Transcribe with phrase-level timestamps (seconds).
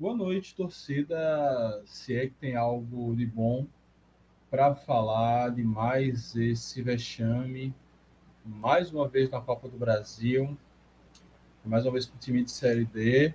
[0.00, 1.82] Boa noite, torcida.
[1.84, 3.66] Se é que tem algo de bom
[4.50, 7.74] para falar de mais esse vexame,
[8.42, 10.56] mais uma vez na Copa do Brasil,
[11.62, 13.34] mais uma vez com o time de Série D.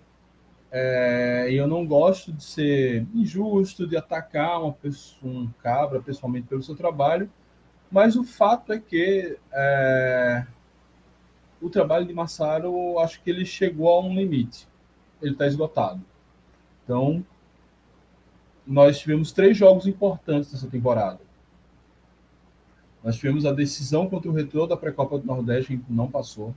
[0.72, 6.48] É, e eu não gosto de ser injusto, de atacar uma pessoa, um cabra pessoalmente
[6.48, 7.32] pelo seu trabalho,
[7.92, 10.48] mas o fato é que é,
[11.62, 14.68] o trabalho de Massaro, acho que ele chegou a um limite.
[15.22, 16.02] Ele está esgotado.
[16.86, 17.26] Então,
[18.66, 21.20] nós tivemos três jogos importantes nessa temporada.
[23.04, 26.56] Nós tivemos a decisão contra o Retrô da pré-copa do Nordeste, que não passou.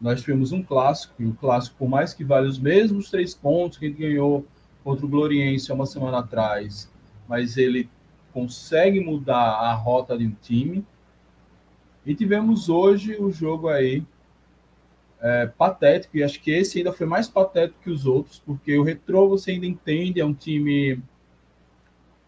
[0.00, 3.78] Nós tivemos um clássico, e o clássico, por mais que vale os mesmos três pontos
[3.78, 4.46] que ele ganhou
[4.82, 6.90] contra o Gloriense há uma semana atrás,
[7.28, 7.88] mas ele
[8.32, 10.84] consegue mudar a rota de um time.
[12.06, 14.02] E tivemos hoje o jogo aí
[15.22, 18.82] é, patético, e acho que esse ainda foi mais patético que os outros, porque o
[18.82, 21.00] Retrô você ainda entende, é um time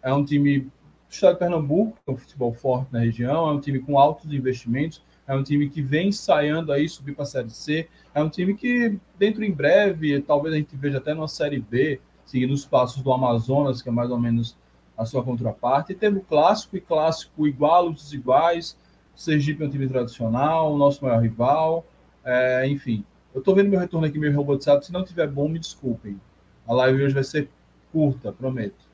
[0.02, 0.70] é um time do
[1.08, 5.02] estado de Pernambuco, é um futebol forte na região, é um time com altos investimentos,
[5.26, 8.54] é um time que vem ensaiando aí subir para a Série C, é um time
[8.54, 13.02] que dentro em breve, talvez a gente veja até na Série B, seguindo os passos
[13.02, 14.56] do Amazonas, que é mais ou menos
[14.98, 18.76] a sua contraparte, e teve o clássico e clássico igual, os desiguais,
[19.14, 21.86] Sergipe é um time tradicional, o nosso maior rival,
[22.24, 24.84] é, enfim, eu estou vendo meu retorno aqui meio robotizado.
[24.84, 26.20] Se não tiver bom, me desculpem.
[26.66, 27.48] A live hoje vai ser
[27.90, 28.90] curta, prometo.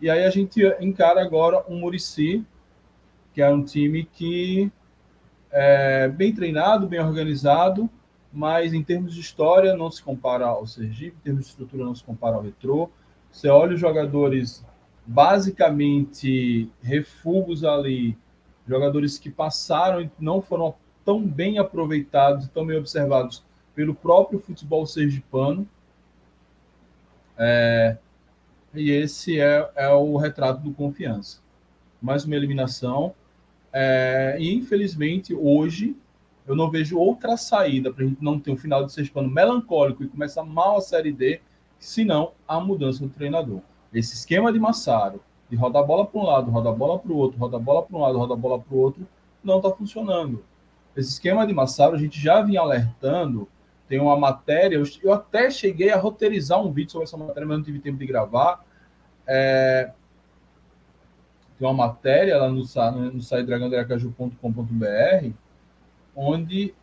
[0.00, 2.44] E aí a gente encara agora um Murici,
[3.32, 4.70] que é um time que
[5.50, 7.88] é bem treinado, bem organizado,
[8.32, 11.94] mas em termos de história não se compara ao Sergipe, em termos de estrutura não
[11.94, 12.90] se compara ao Retrô.
[13.30, 14.64] Você olha os jogadores
[15.06, 18.16] basicamente refugos ali,
[18.66, 23.42] jogadores que passaram e não foram tão bem aproveitados e tão bem observados
[23.74, 25.66] pelo próprio futebol sergipano.
[27.38, 27.96] É,
[28.74, 31.40] e esse é, é, o retrato do confiança.
[32.00, 33.14] Mais uma eliminação.
[33.72, 35.96] É, e infelizmente, hoje,
[36.46, 40.02] eu não vejo outra saída para a gente não ter um final de sergipano melancólico
[40.02, 41.40] e começar mal a Série D,
[41.78, 43.60] senão a mudança do treinador.
[43.92, 47.12] Esse esquema de Massaro, de rodar a bola para um lado, rodar a bola para
[47.12, 49.06] o outro, rodar a bola para um lado, rodar a bola para o outro,
[49.44, 50.42] não está funcionando.
[50.96, 53.48] Esse esquema de Massaro, a gente já vinha alertando.
[53.88, 57.64] Tem uma matéria, eu, até cheguei a roteirizar um vídeo sobre essa matéria, mas não
[57.64, 58.64] tive tempo de gravar.
[59.26, 59.92] É,
[61.58, 65.30] tem uma matéria lá no, no, no site dragãoderacaju.com.br,
[66.16, 66.74] onde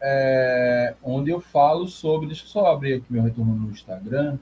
[0.00, 2.26] é, onde eu falo sobre.
[2.26, 4.38] Deixa eu só abrir aqui meu retorno no Instagram,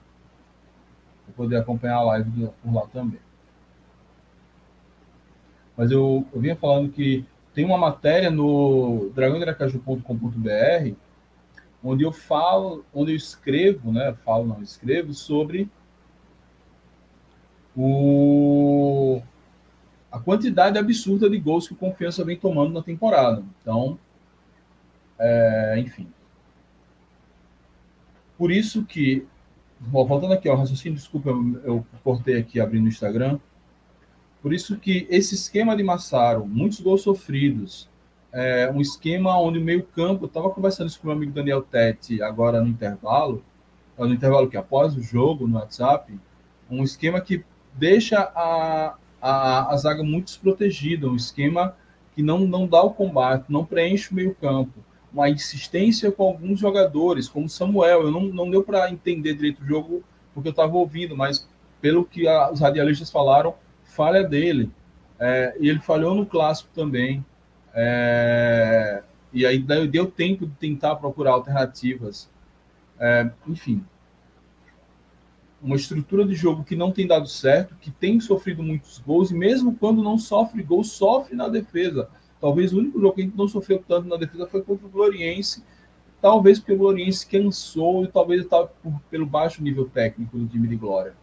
[1.25, 3.21] para poder acompanhar a live por lá também.
[5.77, 7.25] Mas eu, eu vinha falando que
[7.55, 10.95] tem uma matéria no dragãodracaju.com.br
[11.85, 14.15] onde eu falo, onde eu escrevo, né?
[14.25, 15.69] Falo, não escrevo sobre
[17.77, 19.21] o
[20.11, 23.43] a quantidade absurda de gols que o Confiança vem tomando na temporada.
[23.61, 23.99] Então,
[25.19, 26.07] é, enfim.
[28.37, 29.27] Por isso que,
[29.81, 33.39] voltando aqui ao raciocínio, desculpa, eu, eu cortei aqui abrindo o Instagram.
[34.43, 37.89] Por isso que esse esquema de Massaro, muitos gols sofridos,
[38.33, 42.61] é, um esquema onde o meio-campo, estava conversando isso com meu amigo Daniel Tete agora
[42.61, 43.45] no intervalo,
[43.97, 46.19] no intervalo que após o jogo no WhatsApp,
[46.69, 47.45] um esquema que
[47.75, 51.77] deixa a, a, a zaga muito desprotegida, um esquema
[52.15, 54.73] que não, não dá o combate, não preenche o meio-campo,
[55.13, 58.03] uma insistência com alguns jogadores, como Samuel.
[58.03, 60.03] Eu não, não deu para entender direito o jogo
[60.35, 61.47] porque eu estava ouvindo, mas
[61.81, 63.55] pelo que a, os radialistas falaram,
[63.93, 64.71] falha dele.
[65.19, 67.25] É, e ele falhou no clássico também.
[67.75, 72.31] É, e aí deu tempo de tentar procurar alternativas.
[72.99, 73.85] É, enfim,
[75.63, 79.35] uma estrutura de jogo que não tem dado certo, que tem sofrido muitos gols, e
[79.35, 82.09] mesmo quando não sofre gols, sofre na defesa.
[82.41, 84.91] Talvez o único jogo que a gente não sofreu tanto na defesa foi contra o
[84.91, 85.63] Gloriense,
[86.21, 88.71] talvez porque o Gloriense cansou e talvez estava
[89.09, 91.15] pelo baixo nível técnico do time de Glória.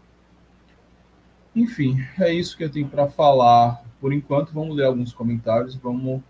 [1.56, 3.84] Enfim, é isso que eu tenho para falar.
[4.00, 5.75] Por enquanto, vamos ler alguns comentários.
[5.75, 6.22] Vamos.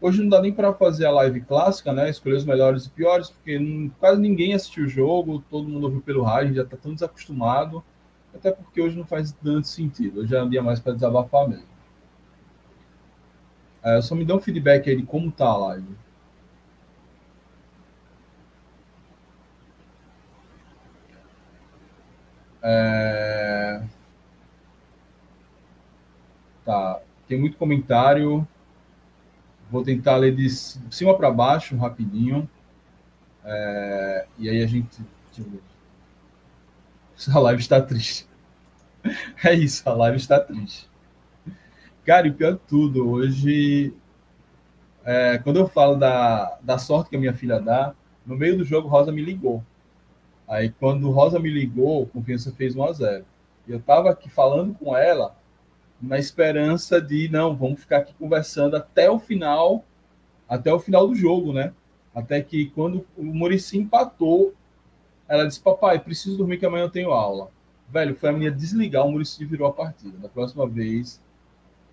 [0.00, 2.10] Hoje não dá nem para fazer a live clássica, né?
[2.10, 6.22] Escolher os melhores e piores, porque quase ninguém assistiu o jogo, todo mundo ouviu pelo
[6.22, 7.82] rádio, já está tão desacostumado.
[8.34, 10.20] Até porque hoje não faz tanto sentido.
[10.20, 11.66] Hoje é um dia mais para desabafar mesmo.
[13.82, 15.96] É, só me dá um feedback aí de como tá a live.
[22.62, 23.80] É...
[26.64, 27.00] Tá.
[27.28, 28.46] Tem muito comentário.
[29.70, 32.48] Vou tentar ler de cima para baixo rapidinho.
[33.44, 35.02] É, e aí a gente
[35.38, 35.60] hoje.
[37.34, 38.26] A live está triste.
[39.44, 40.88] É isso, a live está triste.
[42.04, 43.94] Cara, e pior de tudo, hoje,
[45.04, 47.94] é, quando eu falo da, da sorte que a minha filha dá,
[48.24, 49.62] no meio do jogo, Rosa me ligou.
[50.48, 53.24] Aí, quando Rosa me ligou, Confiança fez 1 a 0
[53.66, 55.34] Eu estava aqui falando com ela,
[56.00, 59.84] na esperança de, não, vamos ficar aqui conversando até o final,
[60.48, 61.72] até o final do jogo, né?
[62.14, 64.54] Até que quando o Murici empatou,
[65.28, 67.50] ela disse, papai, preciso dormir que amanhã eu tenho aula.
[67.88, 70.16] Velho, foi a minha desligar, o Murici virou a partida.
[70.18, 71.20] Da próxima vez,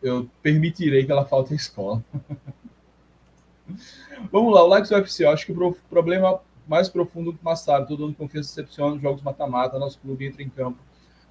[0.01, 2.03] eu permitirei que ela falte à escola.
[4.31, 5.23] Vamos lá, o Likes UFC.
[5.23, 9.21] Eu acho que o problema mais profundo do passado, todo mundo confiança decepciona nos jogos
[9.21, 10.77] mata-mata, nosso clube entra em campo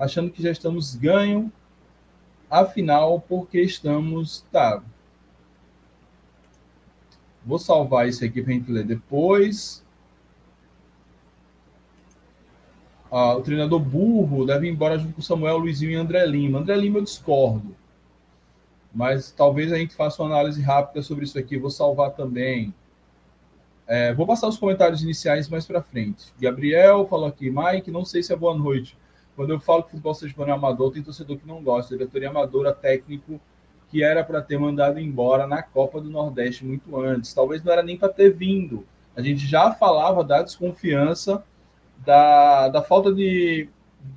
[0.02, 1.50] achando que já estamos ganho,
[2.52, 4.44] afinal, porque estamos.
[4.52, 4.82] Tá.
[7.44, 9.82] Vou salvar isso aqui para a gente ler depois.
[13.10, 16.60] Ah, o treinador burro deve ir embora junto com Samuel, Luizinho e André Lima.
[16.60, 17.74] André Lima eu discordo.
[18.94, 21.58] Mas talvez a gente faça uma análise rápida sobre isso aqui.
[21.58, 22.72] Vou salvar também.
[23.86, 26.32] É, vou passar os comentários iniciais mais para frente.
[26.40, 28.96] Gabriel falou aqui, Mike, não sei se é boa noite.
[29.34, 31.96] Quando eu falo que futebol seja é amador, tem torcedor que não gosta.
[31.96, 33.40] Diretoria amadora, técnico
[33.88, 37.34] que era para ter mandado embora na Copa do Nordeste muito antes.
[37.34, 38.86] Talvez não era nem para ter vindo.
[39.14, 41.44] A gente já falava da desconfiança
[41.98, 43.68] da, da falta de,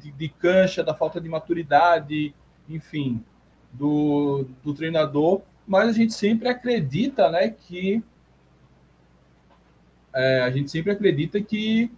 [0.01, 2.33] de, de cancha, da falta de maturidade,
[2.69, 3.23] enfim,
[3.71, 8.03] do, do treinador, mas a gente sempre acredita né, que
[10.13, 11.91] é, a gente sempre acredita que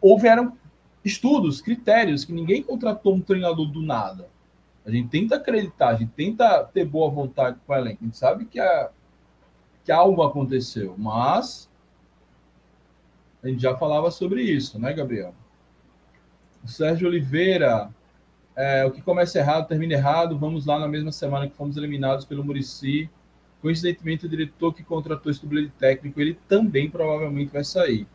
[0.00, 0.56] houveram
[1.04, 4.28] estudos, critérios, que ninguém contratou um treinador do nada.
[4.84, 7.98] A gente tenta acreditar, a gente tenta ter boa vontade com o elenco.
[8.02, 8.90] A gente sabe que, a,
[9.84, 11.70] que algo aconteceu, mas
[13.42, 15.34] a gente já falava sobre isso, né, Gabriel?
[16.62, 17.90] O Sérgio Oliveira,
[18.56, 20.38] é, o que começa errado termina errado.
[20.38, 23.10] Vamos lá na mesma semana que fomos eliminados pelo Murici.
[23.60, 28.06] Coincidentemente, o diretor que contratou esse dublê de técnico, ele também provavelmente vai sair.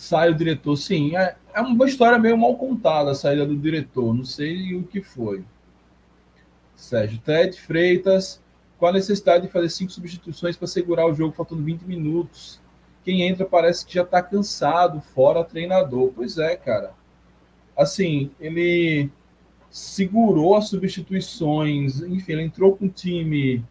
[0.00, 1.16] Sai o diretor, sim.
[1.16, 4.14] É, é uma história meio mal contada a saída do diretor.
[4.14, 5.44] Não sei o que foi.
[6.74, 8.40] Sérgio Ted Freitas,
[8.78, 12.60] qual a necessidade de fazer cinco substituições para segurar o jogo faltando 20 minutos?
[13.04, 16.12] quem entra parece que já está cansado, fora treinador.
[16.14, 16.92] Pois é, cara.
[17.76, 19.10] Assim, ele
[19.70, 23.64] segurou as substituições, enfim, ele entrou com o time.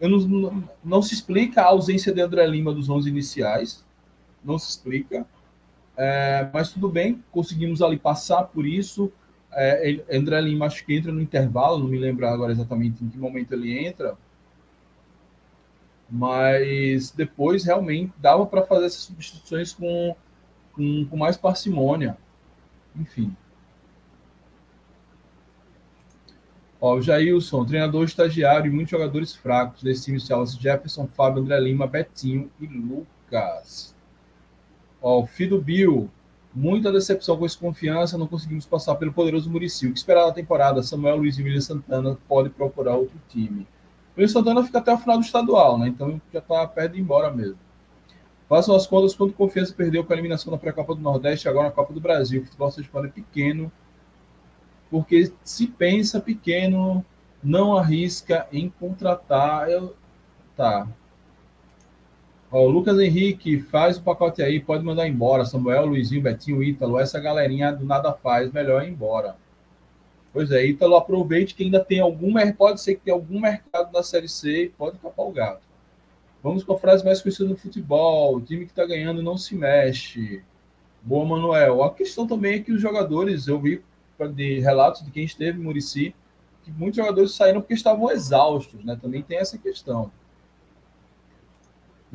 [0.00, 3.84] Não, não, não, se explica a ausência de André Lima dos 11 iniciais,
[4.44, 5.26] não se explica.
[5.96, 9.10] É, mas tudo bem, conseguimos ali passar por isso.
[9.52, 13.18] É, André Lima acho que entra no intervalo, não me lembro agora exatamente em que
[13.18, 14.16] momento ele entra
[16.08, 20.14] mas depois realmente dava para fazer essas substituições com,
[20.72, 22.16] com, com, mais parcimônia.
[22.94, 23.34] Enfim.
[26.80, 31.86] Ó, o Jailson, treinador estagiário e muitos jogadores fracos desse time Jefferson, Fábio, André Lima,
[31.86, 33.95] Betinho e Lucas.
[35.06, 36.10] Ó, o Fido Bill,
[36.52, 39.86] muita decepção com essa confiança, não conseguimos passar pelo poderoso Murici.
[39.86, 40.82] O que esperar da temporada?
[40.82, 43.68] Samuel Luiz e William Santana pode procurar outro time.
[44.16, 45.86] O Santana fica até o final do estadual, né?
[45.86, 47.56] Então já está perto de ir embora mesmo.
[48.48, 51.72] Façam as contas quando Confiança perdeu com a eliminação na pré-copa do Nordeste, agora na
[51.72, 52.42] Copa do Brasil.
[52.42, 53.70] O futebol sergipano é pequeno,
[54.90, 57.06] porque se pensa pequeno,
[57.40, 59.70] não arrisca em contratar.
[59.70, 59.94] Eu...
[60.56, 60.88] Tá.
[62.58, 65.44] Ó, Lucas Henrique faz o pacote aí, pode mandar embora.
[65.44, 69.36] Samuel, Luizinho, Betinho, Ítalo, essa galerinha do nada faz, melhor ir embora.
[70.32, 74.02] Pois é, Ítalo, aproveite que ainda tem algum pode ser que tenha algum mercado na
[74.02, 75.60] Série C pode tapar o gato.
[76.42, 79.54] Vamos com a frase mais conhecida do futebol: o time que está ganhando não se
[79.54, 80.42] mexe.
[81.02, 81.82] Boa, Manuel.
[81.82, 83.82] A questão também é que os jogadores, eu vi
[84.34, 86.14] de relatos de quem esteve em Murici,
[86.64, 88.98] que muitos jogadores saíram porque estavam exaustos, né?
[88.98, 90.10] Também tem essa questão.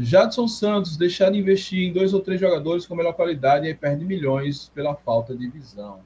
[0.03, 4.03] Jadson Santos, deixar de investir em dois ou três jogadores com melhor qualidade e perde
[4.03, 5.99] milhões pela falta de visão.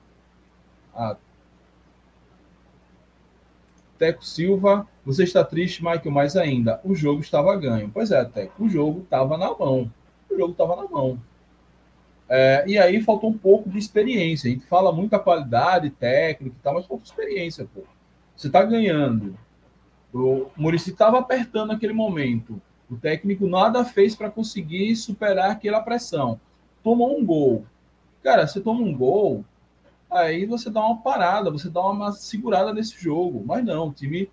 [3.98, 6.82] Teco Silva, você está triste, Michael, mais ainda.
[6.84, 7.90] O jogo estava ganho.
[7.94, 9.92] Pois é, Teco, o jogo estava na mão.
[10.30, 11.20] O jogo estava na mão.
[12.28, 14.50] É, e aí faltou um pouco de experiência.
[14.50, 17.84] A gente fala muito da qualidade técnica e tal, mas falta experiência, pô.
[18.36, 19.38] Você está ganhando.
[20.14, 22.62] O Murici estava apertando naquele momento.
[22.90, 26.40] O técnico nada fez para conseguir superar aquela pressão.
[26.84, 27.66] Tomou um gol.
[28.24, 29.44] Cara, você toma um gol,
[30.10, 33.44] aí você dá uma parada, você dá uma segurada nesse jogo.
[33.46, 34.30] Mas não, o time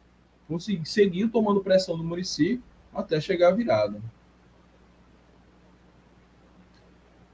[0.48, 2.60] conseguiu, seguiu tomando pressão do Murici
[2.94, 4.00] até chegar a virada.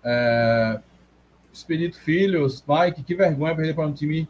[0.05, 0.81] É...
[1.53, 4.29] Espírito Filhos, Mike, que vergonha perder para um time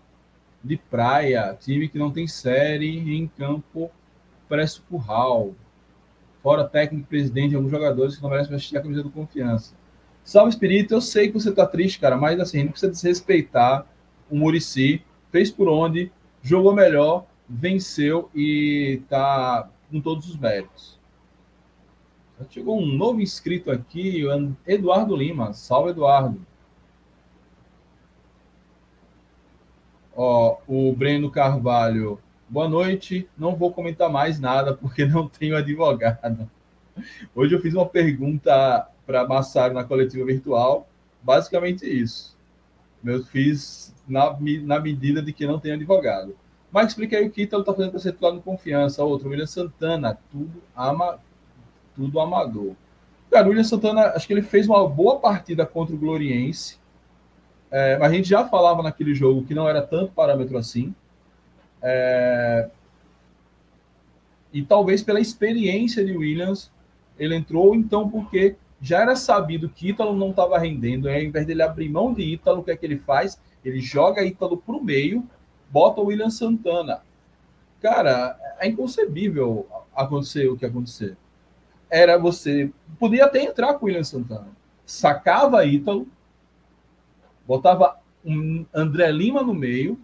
[0.65, 3.91] de praia, time que não tem série em campo
[4.49, 5.55] preço curral.
[6.43, 9.75] Fora técnico, presidente, alguns jogadores que não merecem vestir a camisa do confiança.
[10.23, 13.87] Salve Espírito, eu sei que você tá triste, cara, mas assim, não precisa desrespeitar
[14.31, 15.03] o Murici.
[15.31, 20.99] Fez por onde, jogou melhor, venceu e tá com todos os méritos.
[22.51, 24.23] Chegou um novo inscrito aqui,
[24.67, 25.53] Eduardo Lima.
[25.53, 26.41] Salve, Eduardo.
[30.15, 32.19] Ó, o Breno Carvalho.
[32.51, 33.29] Boa noite.
[33.37, 36.51] Não vou comentar mais nada porque não tenho advogado.
[37.35, 40.89] Hoje eu fiz uma pergunta para Massaro na coletiva virtual.
[41.23, 42.35] Basicamente isso.
[43.05, 46.35] Eu fiz na, na medida de que não tem advogado.
[46.73, 49.05] Mas explica aí o que Ítalo está fazendo para ser titular no confiança.
[49.05, 51.19] Outro, William Santana, tudo, ama,
[51.95, 52.75] tudo amador.
[53.31, 56.79] Cara, o William Santana, acho que ele fez uma boa partida contra o Gloriense.
[57.71, 60.95] É, mas a gente já falava naquele jogo que não era tanto parâmetro assim.
[61.83, 62.69] É,
[64.53, 66.71] e talvez pela experiência de Williams,
[67.19, 71.09] ele entrou então porque já era sabido que Ítalo não estava rendendo.
[71.09, 73.41] Ao invés dele abrir mão de Ítalo, o que é que ele faz?
[73.65, 75.29] Ele joga Ítalo para o meio,
[75.71, 77.03] bota o William Santana.
[77.81, 81.17] Cara, é inconcebível acontecer o que acontecer.
[81.91, 82.71] Era você.
[82.99, 84.49] Podia até entrar com o William Santana.
[84.87, 86.07] Sacava Ítalo,
[87.47, 89.99] botava um André Lima no meio,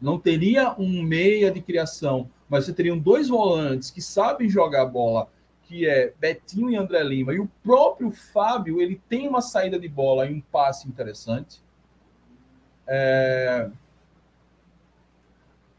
[0.00, 5.28] não teria um meia de criação, mas você teria dois volantes que sabem jogar bola,
[5.64, 9.88] que é Betinho e André Lima, e o próprio Fábio, ele tem uma saída de
[9.88, 11.60] bola e um passe interessante.
[12.86, 13.68] É...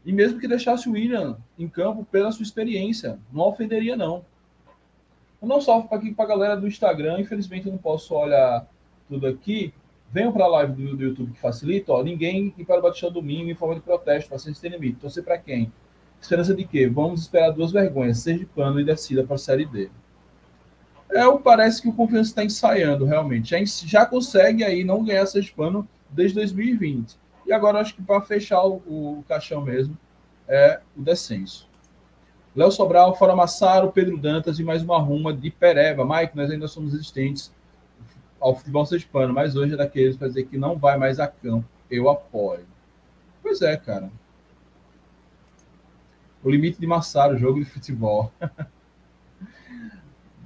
[0.04, 4.24] E mesmo que deixasse o William em campo pela sua experiência, não ofenderia, não.
[5.42, 8.66] Eu não salvo para a galera do Instagram, infelizmente eu não posso olhar
[9.08, 9.74] tudo aqui,
[10.12, 13.12] Venham para a live do, do, YouTube que facilita, ó, ninguém ir para o Batistão
[13.12, 14.98] domingo em forma de protesto, paciência tem limite.
[14.98, 15.72] Torcer para quem?
[16.20, 16.88] Esperança de quê?
[16.88, 18.24] Vamos esperar duas vergonhas,
[18.54, 19.88] pano e descida para a Série D.
[21.12, 23.50] É, parece que o Confiança está ensaiando, realmente.
[23.50, 25.24] Já, já consegue aí não ganhar
[25.56, 27.16] pano desde 2020.
[27.46, 29.96] E agora acho que para fechar o, o, caixão mesmo
[30.46, 31.68] é o descenso.
[32.54, 36.04] Léo Sobral, Fora Massaro, Pedro Dantas e mais uma ruma de Pereba.
[36.04, 37.52] Mike, nós ainda somos existentes
[38.40, 41.66] ao futebol sergipano, mas hoje é daqueles para dizer que não vai mais a campo.
[41.90, 42.64] Eu apoio.
[43.42, 44.10] Pois é, cara.
[46.42, 48.32] O limite de Massaro, jogo de futebol.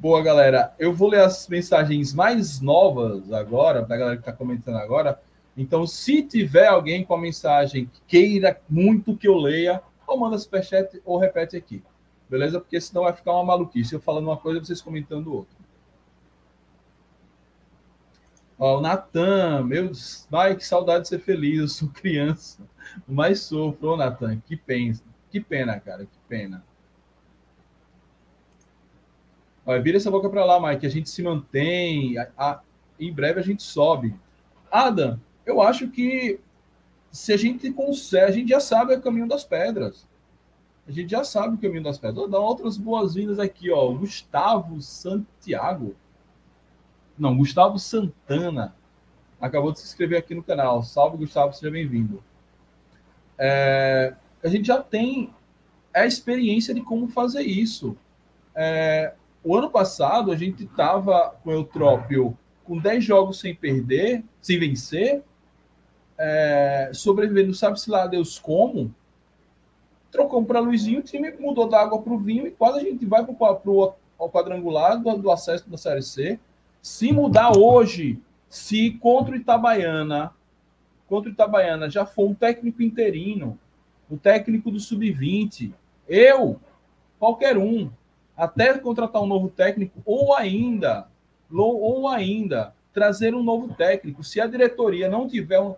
[0.01, 0.75] Boa, galera.
[0.79, 5.21] Eu vou ler as mensagens mais novas agora, da galera que está comentando agora.
[5.57, 10.37] Então, se tiver alguém com a mensagem que queira muito que eu leia, ou manda
[10.37, 11.83] superchat ou repete aqui.
[12.29, 12.61] Beleza?
[12.61, 13.95] Porque senão vai ficar uma maluquice.
[13.95, 15.64] Eu falando uma coisa, vocês comentando outra.
[18.59, 19.91] Ó, o Natan, meu
[20.31, 22.63] pai, que saudade de ser feliz, eu sou criança,
[23.07, 24.95] mas sofro, ô Natan, que pena,
[25.31, 26.65] que pena, cara, que pena.
[29.67, 32.61] Olha, vira essa boca para lá, Mike, a gente se mantém, a, a,
[33.01, 34.15] em breve a gente sobe.
[34.71, 36.39] Adam, eu acho que
[37.11, 40.07] se a gente consegue, a gente já sabe o caminho das pedras.
[40.87, 42.19] A gente já sabe o caminho das pedras.
[42.19, 43.91] Vou dar outras boas-vindas aqui, ó.
[43.93, 45.97] Gustavo Santiago.
[47.17, 48.75] Não, Gustavo Santana
[49.41, 50.83] acabou de se inscrever aqui no canal.
[50.83, 52.23] Salve, Gustavo, seja bem-vindo.
[53.39, 55.33] É, a gente já tem
[55.93, 57.97] a experiência de como fazer isso.
[58.55, 64.25] É, o ano passado, a gente estava com o Eutrópio com 10 jogos sem perder,
[64.41, 65.23] sem vencer,
[66.19, 68.93] é, sobrevivendo, sabe-se lá Deus como.
[70.11, 73.05] Trocamos para Luizinho, o time mudou da água para o vinho e quase a gente
[73.05, 73.35] vai para
[73.71, 76.41] o quadrangular do, do acesso da Série C
[76.85, 80.35] se mudar hoje, se contra o Itabaiana,
[81.09, 83.59] contra o Itabaiana já for um técnico interino,
[84.11, 85.73] o um técnico do sub-20,
[86.07, 86.61] eu,
[87.19, 87.91] qualquer um,
[88.37, 91.09] até contratar um novo técnico, ou ainda,
[91.51, 94.23] ou ainda, trazer um novo técnico.
[94.23, 95.77] Se a diretoria não tiver um,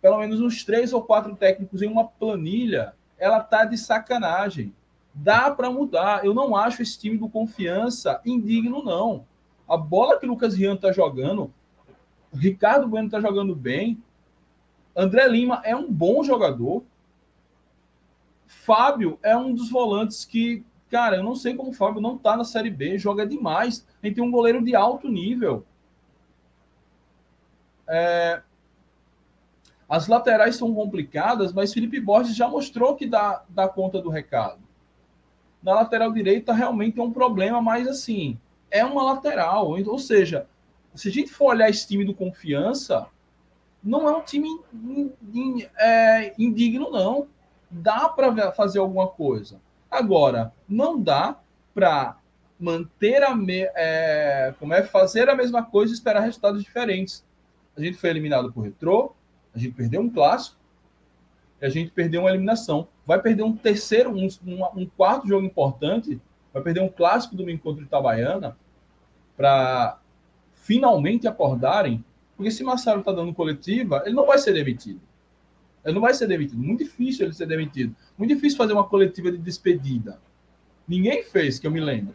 [0.00, 4.72] pelo menos uns três ou quatro técnicos em uma planilha, ela tá de sacanagem.
[5.12, 6.24] Dá para mudar.
[6.24, 9.24] Eu não acho esse time do confiança indigno, não.
[9.68, 11.52] A bola que o Lucas Rian está jogando,
[12.32, 14.02] o Ricardo Bueno está jogando bem.
[14.94, 16.84] André Lima é um bom jogador.
[18.46, 22.36] Fábio é um dos volantes que, cara, eu não sei como o Fábio não está
[22.36, 23.86] na Série B, joga demais.
[24.02, 25.64] A gente tem um goleiro de alto nível.
[27.88, 28.42] É...
[29.88, 34.60] As laterais são complicadas, mas Felipe Borges já mostrou que dá, dá conta do recado.
[35.62, 38.38] Na lateral direita realmente é um problema, mas assim,
[38.74, 39.70] é uma lateral.
[39.70, 40.48] Ou seja,
[40.94, 43.06] se a gente for olhar esse time do Confiança,
[43.82, 44.48] não é um time
[45.78, 47.28] é, indigno, não.
[47.70, 49.60] Dá para fazer alguma coisa.
[49.88, 51.38] Agora, não dá
[51.72, 52.18] para
[52.58, 57.24] manter a me, é, como é fazer a mesma coisa e esperar resultados diferentes.
[57.76, 59.14] A gente foi eliminado por Retrô,
[59.54, 60.56] a gente perdeu um clássico,
[61.60, 62.88] a gente perdeu uma eliminação.
[63.06, 64.28] Vai perder um terceiro, um,
[64.76, 66.20] um, quarto jogo importante,
[66.52, 68.56] vai perder um clássico do encontro de Itabaiana
[69.36, 69.98] para
[70.54, 72.04] finalmente acordarem,
[72.36, 75.00] porque se Massaro está dando coletiva, ele não vai ser demitido.
[75.84, 76.58] Ele não vai ser demitido.
[76.58, 77.94] Muito difícil ele ser demitido.
[78.16, 80.18] Muito difícil fazer uma coletiva de despedida.
[80.88, 82.14] Ninguém fez, que eu me lembro.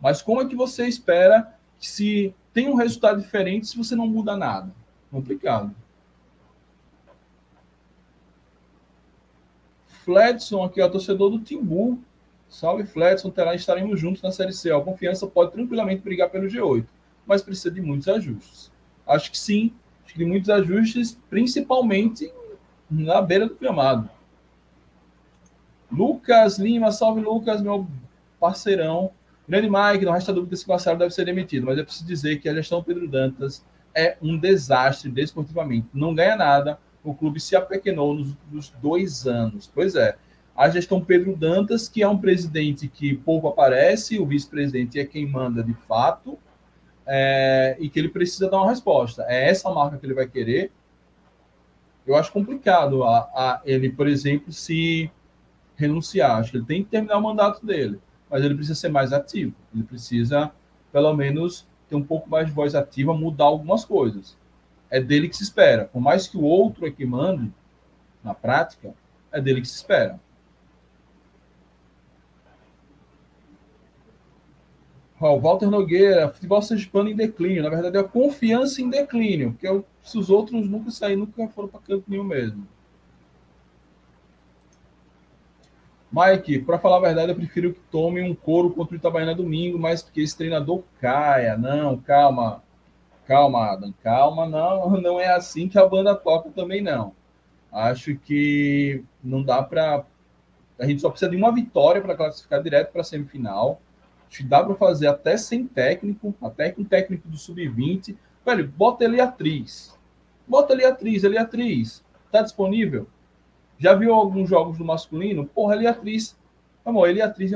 [0.00, 4.06] Mas como é que você espera que se tem um resultado diferente se você não
[4.06, 4.72] muda nada?
[5.10, 5.74] Complicado.
[10.04, 11.98] Fledson aqui, é o torcedor do Timbu.
[12.54, 14.70] Salve Fledson, terá estaremos juntos na Série C.
[14.70, 16.86] A confiança pode tranquilamente brigar pelo G8,
[17.26, 18.70] mas precisa de muitos ajustes.
[19.04, 22.32] Acho que sim, acho que de muitos ajustes, principalmente
[22.88, 24.08] na beira do gramado.
[25.90, 27.88] Lucas Lima, salve Lucas, meu
[28.38, 29.10] parceirão.
[29.48, 32.40] Grande Mike, não resta dúvida se o Marcelo deve ser demitido, mas eu preciso dizer
[32.40, 35.88] que a gestão Pedro Dantas é um desastre desportivamente.
[35.92, 39.68] Não ganha nada, o clube se apequenou nos dois anos.
[39.74, 40.16] Pois é,
[40.56, 45.26] a gestão Pedro Dantas, que é um presidente que pouco aparece, o vice-presidente é quem
[45.26, 46.38] manda de fato,
[47.06, 49.24] é, e que ele precisa dar uma resposta.
[49.28, 50.70] É essa marca que ele vai querer.
[52.06, 55.10] Eu acho complicado a, a ele, por exemplo, se
[55.76, 56.38] renunciar.
[56.38, 58.00] Acho que ele tem que terminar o mandato dele
[58.34, 59.54] mas ele precisa ser mais ativo.
[59.72, 60.50] Ele precisa,
[60.90, 64.36] pelo menos, ter um pouco mais de voz ativa, mudar algumas coisas.
[64.90, 65.84] É dele que se espera.
[65.84, 67.52] Por mais que o outro é que mande,
[68.24, 68.92] na prática,
[69.30, 70.18] é dele que se espera.
[75.30, 77.62] O Walter Nogueira, futebol sergipano em declínio.
[77.62, 81.68] Na verdade, é a confiança em declínio, porque se os outros nunca saíram, nunca foram
[81.68, 82.66] para canto nenhum mesmo.
[86.14, 89.76] Mike, para falar a verdade, eu prefiro que tome um couro contra o Itabaiana domingo,
[89.76, 91.56] mas que esse treinador caia.
[91.56, 92.62] Não, calma.
[93.26, 94.46] Calma, Adam, calma.
[94.46, 97.12] Não, não é assim que a banda toca também, não.
[97.72, 100.04] Acho que não dá para.
[100.78, 103.80] A gente só precisa de uma vitória para classificar direto para a semifinal.
[104.36, 108.16] Que dá para fazer até sem técnico, até com técnico do sub-20.
[108.44, 109.96] Velho, bota ele atriz.
[110.46, 112.04] Bota ele atriz, ele atriz.
[112.32, 113.06] Tá disponível?
[113.78, 115.46] Já viu alguns jogos do masculino?
[115.46, 116.36] Porra, ele atriz.
[116.84, 117.52] Amor, ele atriz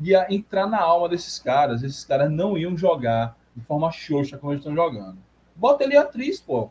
[0.00, 1.82] ia, entrar na alma desses caras.
[1.82, 5.18] Esses caras não iam jogar de forma xoxa como eles estão jogando.
[5.56, 6.70] Bota ele atriz, pô.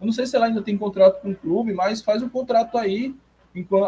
[0.00, 2.78] Eu não sei se ela ainda tem contrato com o clube, mas faz um contrato
[2.78, 3.14] aí,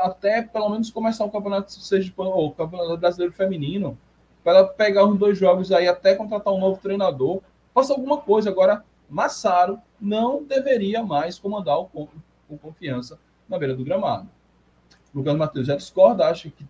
[0.02, 3.96] até pelo menos começar o campeonato seja o campeonato brasileiro feminino,
[4.42, 7.40] para pegar os dois jogos aí até contratar um novo treinador.
[7.74, 8.50] Faça alguma coisa.
[8.50, 12.08] Agora, Massaro não deveria mais comandar o,
[12.48, 14.28] o confiança na beira do gramado.
[15.14, 16.64] Lucas Matheus já discorda, acha que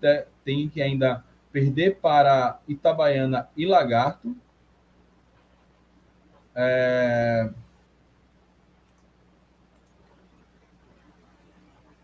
[0.45, 4.35] tem que ainda perder para Itabaiana e Lagarto.
[6.55, 7.51] É...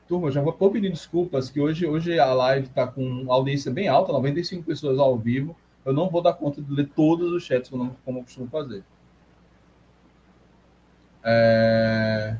[0.08, 4.12] Turma, já vou pedir desculpas que hoje, hoje a live está com audiência bem alta,
[4.12, 5.56] 95 pessoas ao vivo.
[5.84, 8.84] Eu não vou dar conta de ler todos os chats como, como eu costumo fazer.
[11.24, 12.36] É...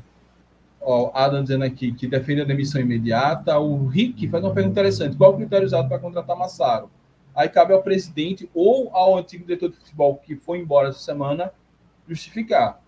[1.13, 3.59] Adam dizendo aqui que defende a demissão imediata.
[3.59, 6.89] O Rick faz uma pergunta interessante: qual o critério usado para contratar Massaro?
[7.35, 11.51] Aí cabe ao presidente ou ao antigo diretor de futebol que foi embora essa semana
[12.07, 12.81] justificar.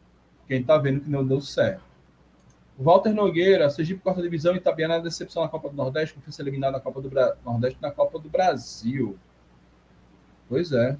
[0.47, 1.88] Quem está vendo que não deu certo.
[2.79, 6.79] Walter Nogueira, Sergipe quarta divisão, Itabiana na decepção na Copa do Nordeste, confiança eliminada na
[6.79, 7.35] Copa do Bra...
[7.43, 9.19] Nordeste na Copa do Brasil.
[10.47, 10.97] Pois é.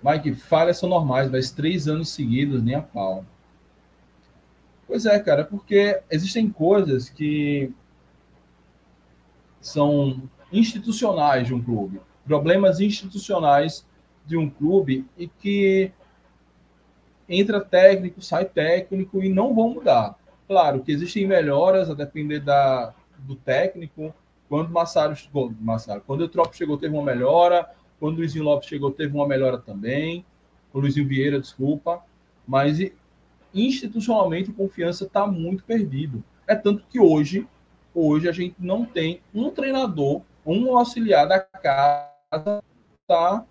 [0.00, 3.26] Mike, falhas são normais, mas três anos seguidos, nem a pau.
[4.86, 7.72] Pois é, cara, porque existem coisas que
[9.60, 13.84] são institucionais de um clube, problemas institucionais
[14.24, 15.90] de um clube e que
[17.28, 20.16] entra técnico, sai técnico e não vão mudar.
[20.46, 24.14] Claro que existem melhoras a depender da, do técnico.
[24.48, 27.68] Quando Massaro chegou, Massaro, quando o Trop chegou, teve uma melhora.
[27.98, 30.24] Quando o Luizinho Lopes chegou, teve uma melhora também.
[30.72, 32.02] O Luizinho Vieira, desculpa.
[32.46, 32.78] Mas
[33.54, 36.22] institucionalmente confiança está muito perdido.
[36.46, 37.46] É tanto que hoje,
[37.94, 42.62] hoje a gente não tem um treinador, um auxiliar da casa
[43.06, 43.44] tá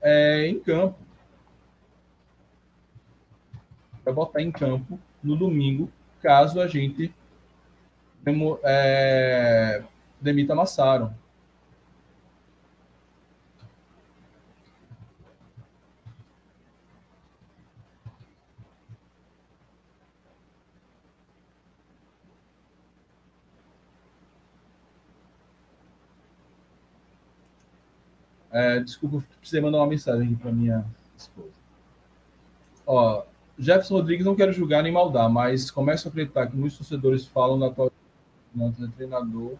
[0.00, 0.96] é, em campo
[4.04, 7.14] para botar em campo no domingo, caso a gente
[8.22, 9.82] demo, é,
[10.20, 11.12] demita Massaro.
[28.50, 30.84] É, desculpa, precisei mandar uma mensagem aqui para minha
[31.16, 31.52] esposa.
[32.86, 33.24] Ó,
[33.58, 37.58] Jefferson Rodrigues não quero julgar nem maldar, mas começo a acreditar que muitos torcedores falam
[37.58, 37.92] da atual
[38.96, 39.56] treinador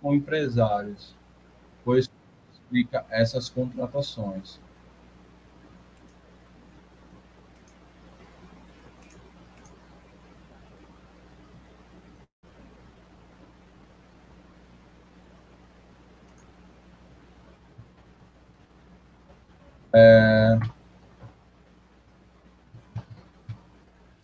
[0.00, 1.14] com empresários,
[1.84, 2.08] pois
[2.52, 4.60] explica essas contratações.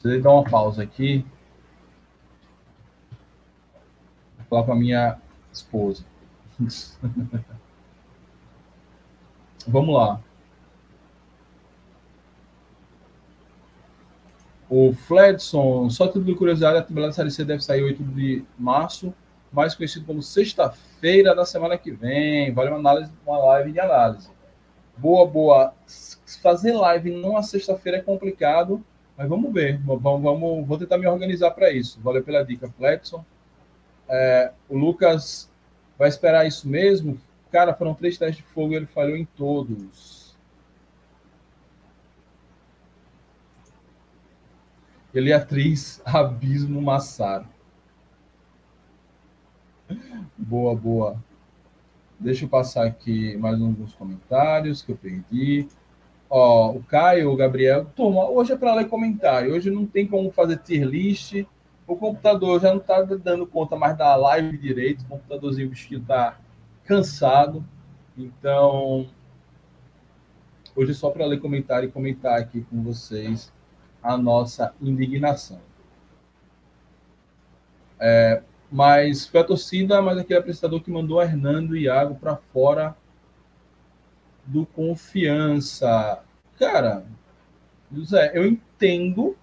[0.09, 1.23] Preciso dar uma pausa aqui.
[4.39, 5.19] Vou falar com a minha
[5.53, 6.03] esposa.
[9.69, 10.19] Vamos lá.
[14.71, 18.43] O Fledson, só tudo de curiosidade, a tabela da Série C deve sair 8 de
[18.59, 19.13] março,
[19.53, 22.51] mais conhecido como sexta-feira da semana que vem.
[22.55, 24.31] Vale uma análise, uma live de análise.
[24.97, 25.75] Boa, boa.
[26.43, 28.83] Fazer live numa sexta-feira é complicado,
[29.19, 29.79] mas vamos ver.
[29.79, 32.01] Vamos, vamos, vou tentar me organizar para isso.
[32.01, 33.25] Valeu pela dica, Fletson.
[34.09, 35.51] É, o Lucas
[35.99, 37.21] vai esperar isso mesmo?
[37.51, 40.39] Cara, foram três testes de fogo e ele falhou em todos.
[45.13, 47.49] Ele é atriz Abismo Massaro.
[50.37, 51.25] Boa, boa.
[52.21, 55.67] Deixa eu passar aqui mais alguns comentários que eu perdi.
[56.31, 59.55] Ó, o Caio, o Gabriel, turma, hoje é para ler comentário.
[59.55, 61.47] Hoje não tem como fazer tier list.
[61.87, 65.03] O computador já não está dando conta mais da live direito.
[65.05, 66.39] O computadorzinho está
[66.85, 67.65] cansado.
[68.17, 69.09] Então,
[70.77, 73.51] hoje é só para ler comentário e comentar aqui com vocês
[74.03, 75.61] a nossa indignação.
[77.99, 82.95] É, mas foi a torcida, mas aquele apresentador que mandou Hernando e Iago para fora
[84.49, 86.23] do confiança.
[86.59, 87.05] Cara,
[87.93, 89.37] José, eu entendo.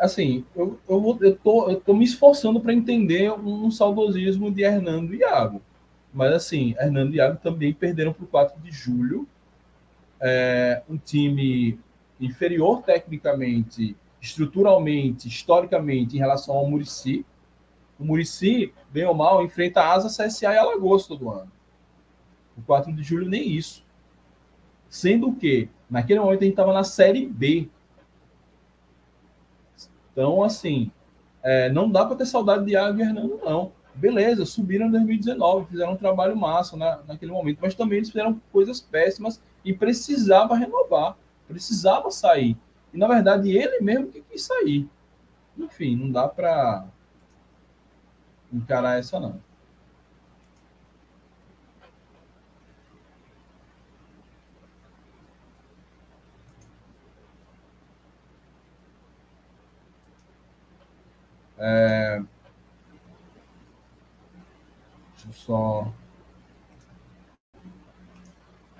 [0.00, 5.14] Assim, eu, eu, eu, tô, eu tô me esforçando para entender um saudosismo de Hernando
[5.14, 5.60] e Iago.
[6.14, 9.28] Mas, assim, Hernando e Iago também perderam para o 4 de julho.
[10.18, 11.78] É, um time
[12.18, 17.26] inferior tecnicamente, estruturalmente, historicamente, em relação ao Murici
[17.98, 21.50] o Murici, bem ou mal, enfrenta a Asa, CSA e Alagoas todo ano.
[22.56, 23.84] O 4 de julho, nem isso.
[24.88, 27.68] Sendo que, naquele momento, a gente estava na Série B.
[30.12, 30.90] Então, assim,
[31.42, 33.72] é, não dá para ter saudade de e Hernando, não.
[33.94, 38.40] Beleza, subiram em 2019, fizeram um trabalho massa na, naquele momento, mas também eles fizeram
[38.52, 41.16] coisas péssimas e precisava renovar,
[41.48, 42.56] precisava sair.
[42.92, 44.88] E, na verdade, ele mesmo que quis sair.
[45.58, 46.86] Enfim, não dá para
[48.52, 49.40] encarar essa não.
[61.58, 62.22] É...
[65.14, 65.92] Deixa eu só.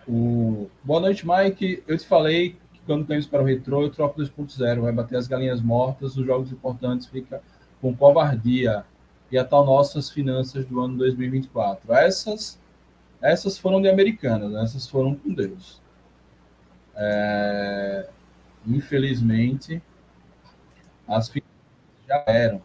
[0.06, 0.70] O...
[0.84, 1.82] Boa noite, Mike.
[1.86, 4.80] Eu te falei que quando caímos para o retrô, eu troco 2.0.
[4.80, 7.42] Vai bater as galinhas mortas, os jogos importantes fica
[7.80, 8.84] com covardia
[9.30, 11.92] e a tal nossas finanças do ano 2024.
[11.92, 12.58] Essas,
[13.20, 14.62] essas foram de americanas, né?
[14.62, 15.80] essas foram com Deus.
[16.94, 18.08] É,
[18.66, 19.82] infelizmente,
[21.06, 21.55] as finanças
[22.06, 22.62] já eram.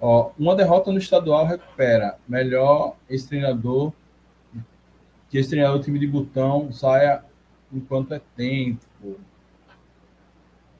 [0.00, 2.18] Ó, uma derrota no estadual recupera.
[2.28, 3.92] Melhor esse treinador
[5.30, 7.24] que esse treinador do time de botão saia
[7.72, 9.18] enquanto é tempo.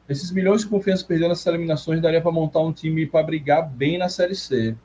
[0.08, 3.98] Esses milhões de confiança perdidos nessas eliminações daria para montar um time para brigar bem
[3.98, 4.76] na Série C.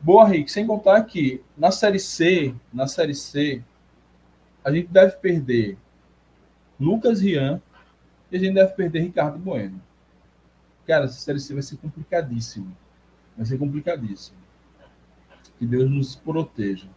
[0.00, 3.62] Boa, Rick, sem contar que na Série C, na Série C,
[4.62, 5.78] a gente deve perder
[6.78, 7.62] Lucas Rian
[8.30, 9.80] e a gente deve perder Ricardo Bueno.
[10.86, 12.76] Cara, essa Série C vai ser complicadíssimo.
[13.36, 14.38] Vai ser complicadíssimo.
[15.58, 16.88] Que Deus nos proteja.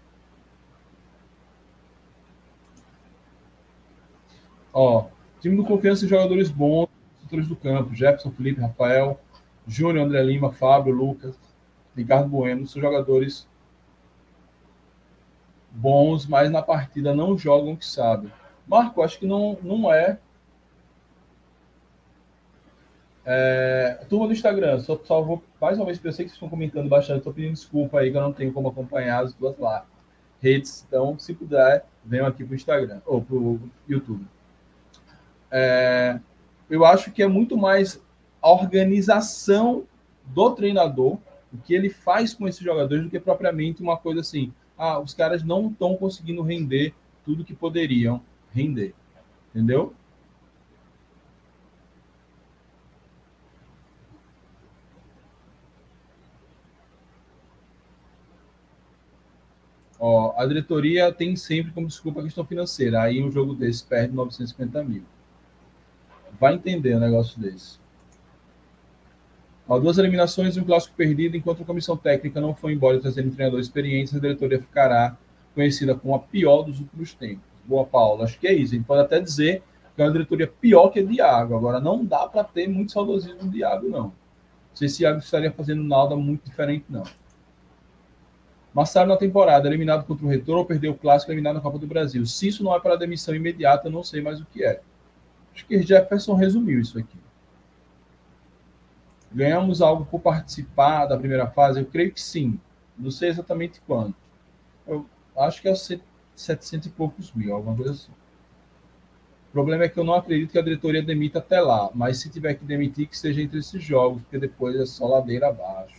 [4.71, 5.07] Ó,
[5.39, 6.89] time do confiança jogadores bons
[7.29, 9.19] setores do campo, Jefferson, Felipe, Rafael,
[9.67, 11.39] Júnior, André Lima, Fábio, Lucas,
[11.95, 13.47] Ricardo Bueno, são jogadores
[15.71, 18.31] bons, mas na partida não jogam o que sabem.
[18.67, 20.19] Marco, acho que não, não é.
[23.31, 26.49] É turma do Instagram, só, só vou mais uma vez, eu sei que vocês estão
[26.49, 29.85] comentando bastante, estou pedindo desculpa aí que eu não tenho como acompanhar as duas lá.
[30.41, 34.25] Redes, então, se puder, venham aqui para o Instagram, ou para o YouTube.
[35.51, 36.19] É,
[36.69, 38.01] eu acho que é muito mais
[38.41, 39.83] a organização
[40.25, 41.17] do treinador
[41.53, 45.13] o que ele faz com esses jogadores do que propriamente uma coisa assim, ah, os
[45.13, 46.93] caras não estão conseguindo render
[47.25, 48.21] tudo que poderiam
[48.53, 48.93] render.
[49.49, 49.93] Entendeu?
[59.99, 63.01] Ó, a diretoria tem sempre como desculpa a questão financeira.
[63.01, 65.03] Aí um jogo desse perde 950 mil.
[66.39, 67.77] Vai entender um negócio desse.
[69.67, 73.29] Ó, duas eliminações e um clássico perdido, enquanto a comissão técnica não foi embora trazendo
[73.31, 75.17] treinadores experientes, a diretoria ficará
[75.53, 77.43] conhecida como a pior dos últimos tempos.
[77.65, 78.23] Boa, Paula.
[78.23, 78.73] Acho que é isso.
[78.73, 79.62] A gente pode até dizer
[79.95, 81.55] que é uma diretoria pior que a Diago.
[81.55, 84.05] Agora, não dá para ter muito saudosismo do Diago, não.
[84.05, 84.13] Não
[84.73, 87.03] sei se o Diago estaria fazendo nada muito diferente, não.
[88.73, 92.25] Massaro na temporada, eliminado contra o Retorno, perdeu o clássico, eliminado na Copa do Brasil.
[92.25, 94.82] Se isso não é para demissão imediata, não sei mais o que é.
[95.53, 97.17] Acho que Jefferson resumiu isso aqui.
[99.32, 101.79] Ganhamos algo por participar da primeira fase?
[101.79, 102.60] Eu creio que sim.
[102.97, 104.15] Não sei exatamente quanto.
[104.88, 105.05] Eu
[105.38, 108.12] acho que é 700 e poucos mil, alguma coisa assim.
[109.49, 112.29] O problema é que eu não acredito que a diretoria demita até lá, mas se
[112.29, 115.98] tiver que demitir, que seja entre esses jogos, porque depois é só ladeira abaixo.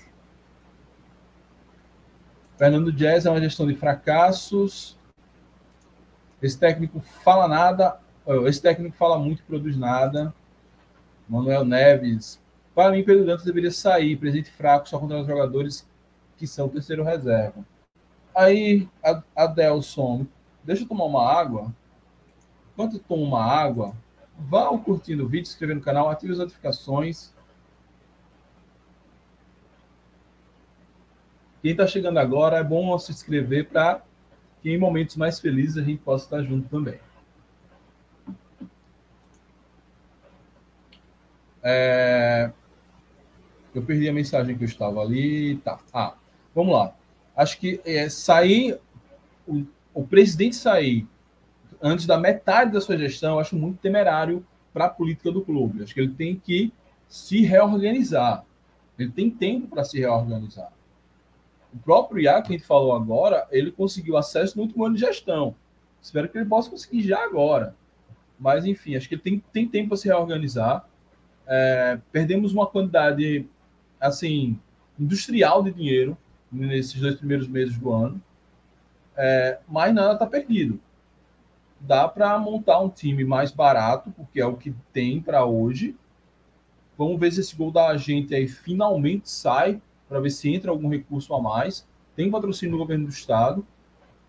[2.61, 4.95] Fernando Jazz é uma gestão de fracassos.
[6.43, 7.99] Esse técnico fala nada,
[8.47, 10.35] esse técnico fala muito e produz nada.
[11.27, 12.39] Manuel Neves.
[12.75, 15.89] Para mim, Pedro Dantas deveria sair, presente fraco, só contra os jogadores
[16.37, 17.65] que são terceiro reserva.
[18.35, 18.87] Aí,
[19.35, 20.27] Adelson,
[20.63, 21.75] deixa eu tomar uma água.
[22.75, 23.95] Enquanto eu tomo uma água,
[24.39, 27.33] vá curtindo o vídeo, se inscrever no canal, ative as notificações.
[31.63, 34.03] Quem está chegando agora, é bom se inscrever para
[34.63, 36.99] que em momentos mais felizes a gente possa estar junto também.
[41.63, 42.51] É...
[43.75, 45.57] Eu perdi a mensagem que eu estava ali.
[45.59, 45.79] Tá.
[45.93, 46.15] Ah,
[46.55, 46.95] vamos lá.
[47.37, 48.79] Acho que é, sair,
[49.47, 51.07] o, o presidente sair
[51.81, 55.83] antes da metade da sua gestão, acho muito temerário para a política do clube.
[55.83, 56.73] Acho que ele tem que
[57.09, 58.45] se reorganizar.
[58.99, 60.71] Ele tem tempo para se reorganizar.
[61.73, 65.01] O próprio Iaco, que a gente falou agora, ele conseguiu acesso no último ano de
[65.01, 65.55] gestão.
[66.03, 67.75] Espero que ele possa conseguir já agora.
[68.39, 70.89] Mas, enfim, acho que ele tem, tem tempo para se reorganizar.
[71.47, 73.47] É, perdemos uma quantidade,
[74.01, 74.59] assim,
[74.99, 76.17] industrial de dinheiro
[76.51, 78.21] nesses dois primeiros meses do ano.
[79.17, 80.81] É, mas nada está perdido.
[81.79, 85.95] Dá para montar um time mais barato, porque é o que tem para hoje.
[86.97, 90.89] Vamos ver se esse gol da gente aí finalmente sai para ver se entra algum
[90.89, 91.87] recurso a mais.
[92.17, 93.65] Tem patrocínio do governo do estado.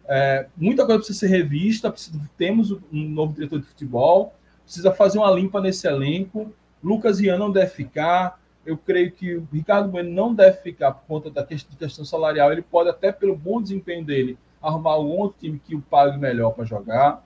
[0.08, 1.92] É, muita coisa precisa ser revista.
[1.92, 4.36] Precisa, temos um novo diretor de futebol.
[4.64, 6.54] Precisa fazer uma limpa nesse elenco.
[6.84, 8.40] Lucas Ian não deve ficar.
[8.64, 12.52] Eu creio que o Ricardo Bueno não deve ficar por conta da questão, salarial.
[12.52, 16.52] Ele pode, até pelo bom desempenho dele, arrumar um outro time que o pague melhor
[16.52, 17.26] para jogar.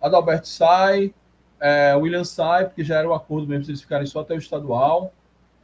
[0.00, 1.12] Adalberto sai,
[1.58, 4.34] é, William sai, porque já era o um acordo mesmo, se eles ficarem só até
[4.34, 5.12] o estadual.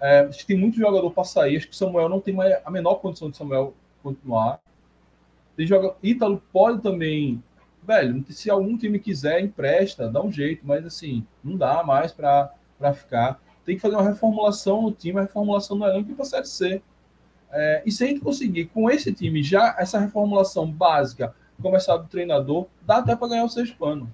[0.02, 1.56] É, tem muito jogador para sair.
[1.56, 4.60] Acho que Samuel não tem mais a menor condição de Samuel continuar.
[5.56, 7.40] Tem jogador, Ítalo pode também.
[7.84, 12.52] Velho, se algum time quiser, empresta, dá um jeito, mas assim, não dá mais para
[12.94, 13.40] ficar.
[13.64, 16.82] Tem que fazer uma reformulação no time, uma reformulação no elenco para Série C.
[17.52, 22.08] É, e se a gente conseguir, com esse time, já essa reformulação básica, começar do
[22.08, 24.12] treinador, dá até para ganhar o sexto ano.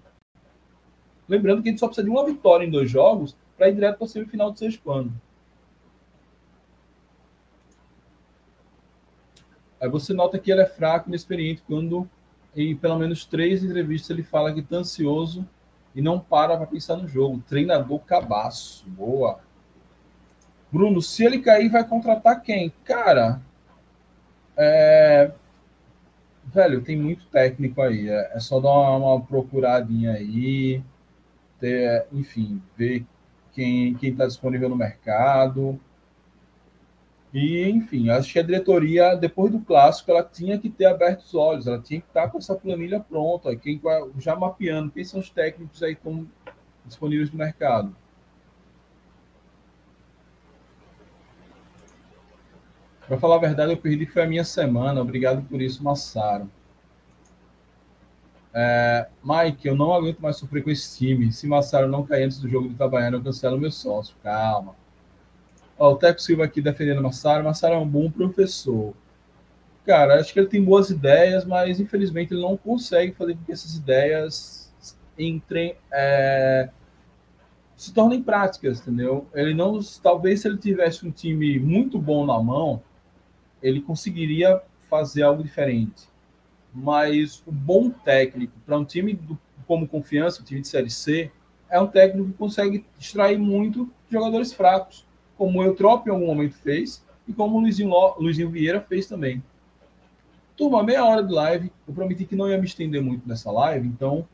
[1.26, 3.96] Lembrando que a gente só precisa de uma vitória em dois jogos para ir direto
[3.96, 5.12] para o semifinal do sexto ano.
[9.80, 12.08] Aí você nota que ele é fraco, inexperiente, quando
[12.56, 15.46] em pelo menos três entrevistas ele fala que está ansioso
[15.94, 17.42] e não para para pensar no jogo.
[17.48, 18.84] Treinador cabaço.
[18.88, 19.40] Boa.
[20.70, 22.72] Bruno, se ele cair, vai contratar quem?
[22.84, 23.40] Cara,
[24.56, 25.32] é...
[26.44, 28.08] velho, tem muito técnico aí.
[28.08, 30.82] É, é só dar uma, uma, procuradinha aí,
[31.58, 33.06] ter, enfim, ver
[33.52, 35.80] quem está disponível no mercado.
[37.32, 41.34] E, enfim, acho que a diretoria, depois do clássico, ela tinha que ter aberto os
[41.34, 43.80] olhos, ela tinha que estar com essa planilha pronta, quem,
[44.18, 46.26] já mapeando quem são os técnicos aí que estão
[46.86, 47.94] disponíveis no mercado.
[53.06, 55.00] Para falar a verdade, eu perdi foi a minha semana.
[55.00, 56.50] Obrigado por isso, Massaro.
[58.52, 61.32] É, Mike, eu não aguento mais sofrer com esse time.
[61.32, 64.14] Se Massaro não cair antes do jogo de Itabaiana, eu cancelo meu sócio.
[64.22, 64.74] Calma.
[65.78, 67.44] Ó, o Teco Silva aqui defendendo Massaro.
[67.44, 68.94] Massaro é um bom professor.
[69.86, 73.52] Cara, acho que ele tem boas ideias, mas infelizmente ele não consegue fazer com que
[73.52, 74.70] essas ideias
[75.18, 76.68] entrem, é,
[77.76, 79.26] se tornem práticas, entendeu?
[79.32, 82.82] Ele não, talvez se ele tivesse um time muito bom na mão,
[83.62, 84.60] ele conseguiria
[84.90, 86.08] fazer algo diferente.
[86.74, 91.30] Mas o bom técnico para um time do, como confiança, um time de Série C,
[91.70, 95.07] é um técnico que consegue extrair muito jogadores fracos,
[95.38, 99.42] como o Eutrop em algum momento fez e como o Luizinho, Luizinho Vieira fez também.
[100.56, 101.72] Turma, meia hora de live.
[101.86, 104.26] Eu prometi que não ia me estender muito nessa live, então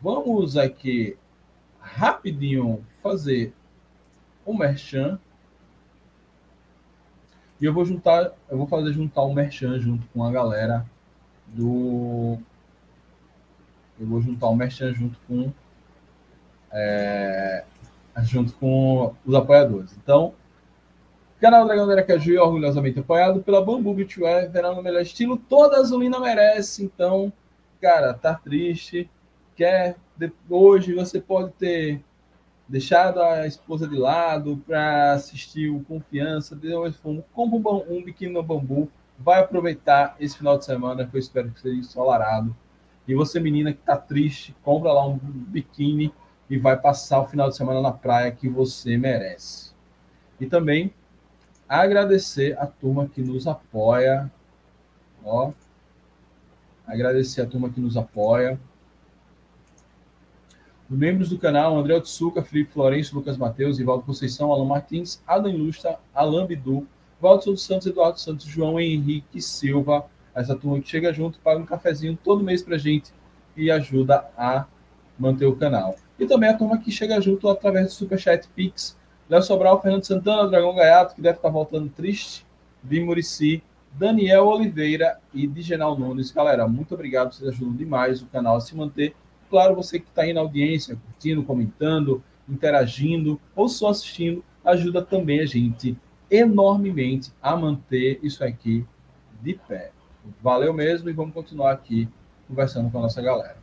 [0.00, 1.16] vamos aqui
[1.80, 3.54] rapidinho fazer
[4.44, 5.18] o merchan.
[7.58, 10.84] E eu vou juntar, eu vou fazer juntar o merchan junto com a galera
[11.46, 12.38] do.
[13.98, 15.52] Eu vou juntar o merchan junto com.
[16.70, 17.64] É,
[18.22, 19.96] junto com os apoiadores.
[20.02, 20.34] Então,
[21.40, 26.20] Canal Dragão da Aracaju, orgulhosamente apoiado pela Bambu Beachwear, verão no melhor estilo, toda azulina
[26.20, 26.84] merece.
[26.84, 27.32] Então,
[27.80, 29.10] cara, tá triste,
[29.56, 29.96] quer
[30.48, 32.00] hoje você pode ter
[32.68, 38.04] deixado a esposa de lado para assistir o Confiança, deu um fumo, compra um, um
[38.04, 42.54] biquíni no bambu, vai aproveitar esse final de semana, que eu espero que seja ensolarado.
[43.06, 46.14] E você, menina que tá triste, compra lá um biquíni
[46.52, 49.72] e vai passar o final de semana na praia que você merece.
[50.38, 50.92] E também
[51.66, 54.30] agradecer a turma que nos apoia.
[55.24, 55.52] Ó,
[56.86, 58.60] agradecer a turma que nos apoia.
[60.90, 65.98] Membros do canal, André Otsuka, Felipe Florencio, Lucas Mateus, Ivaldo Conceição, Alan Martins, Adam Ilustra,
[66.14, 66.86] Alan Bidu,
[67.18, 70.04] Valdo Santos, Eduardo Santos, João Henrique Silva.
[70.34, 73.10] Essa turma que chega junto, paga um cafezinho todo mês pra gente
[73.56, 74.66] e ajuda a
[75.18, 75.96] manter o canal.
[76.18, 78.96] E também a turma que chega junto através do Superchat Pix,
[79.28, 82.46] Léo Sobral, Fernando Santana, Dragão Gaiato, que deve estar voltando triste,
[82.82, 83.62] Vi Murici,
[83.94, 86.30] Daniel Oliveira e Digenal Nunes.
[86.30, 89.14] Galera, muito obrigado, vocês ajudam demais o canal a se manter.
[89.50, 95.40] Claro, você que está aí na audiência, curtindo, comentando, interagindo ou só assistindo, ajuda também
[95.40, 95.96] a gente
[96.30, 98.84] enormemente a manter isso aqui
[99.42, 99.92] de pé.
[100.42, 102.08] Valeu mesmo e vamos continuar aqui
[102.48, 103.56] conversando com a nossa galera.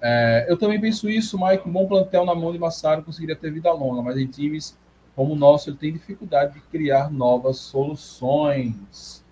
[0.00, 1.68] É, eu também penso isso, Mike.
[1.68, 4.76] Um bom plantel na mão de Massaro conseguiria ter vida longa, mas em times
[5.18, 9.24] como o nosso, ele tem dificuldade de criar novas soluções.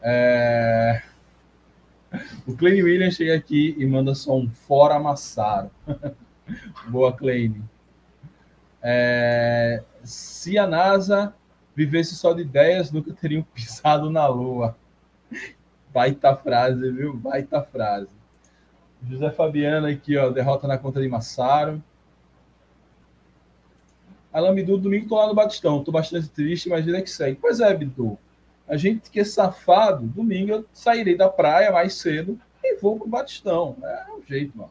[0.00, 1.02] É...
[2.46, 5.72] O Klein Williams chega aqui e manda só um fora Massaro.
[6.86, 7.68] Boa, Klein.
[8.80, 9.82] É...
[10.04, 11.34] Se a NASA
[11.74, 14.76] vivesse só de ideias, nunca teriam pisado na Lua.
[15.92, 17.16] Baita frase, viu?
[17.16, 18.21] Baita frase.
[19.08, 21.82] José Fabiano aqui, ó, derrota na conta de Massaro.
[24.32, 25.82] Alain Bidu, domingo tô lá no Batistão.
[25.84, 27.38] Tô bastante triste, mas vida que segue.
[27.40, 28.18] Pois é, Bidu.
[28.66, 33.08] A gente que é safado, domingo eu sairei da praia mais cedo e vou pro
[33.08, 33.76] Batistão.
[33.82, 34.70] É o um jeito, mano.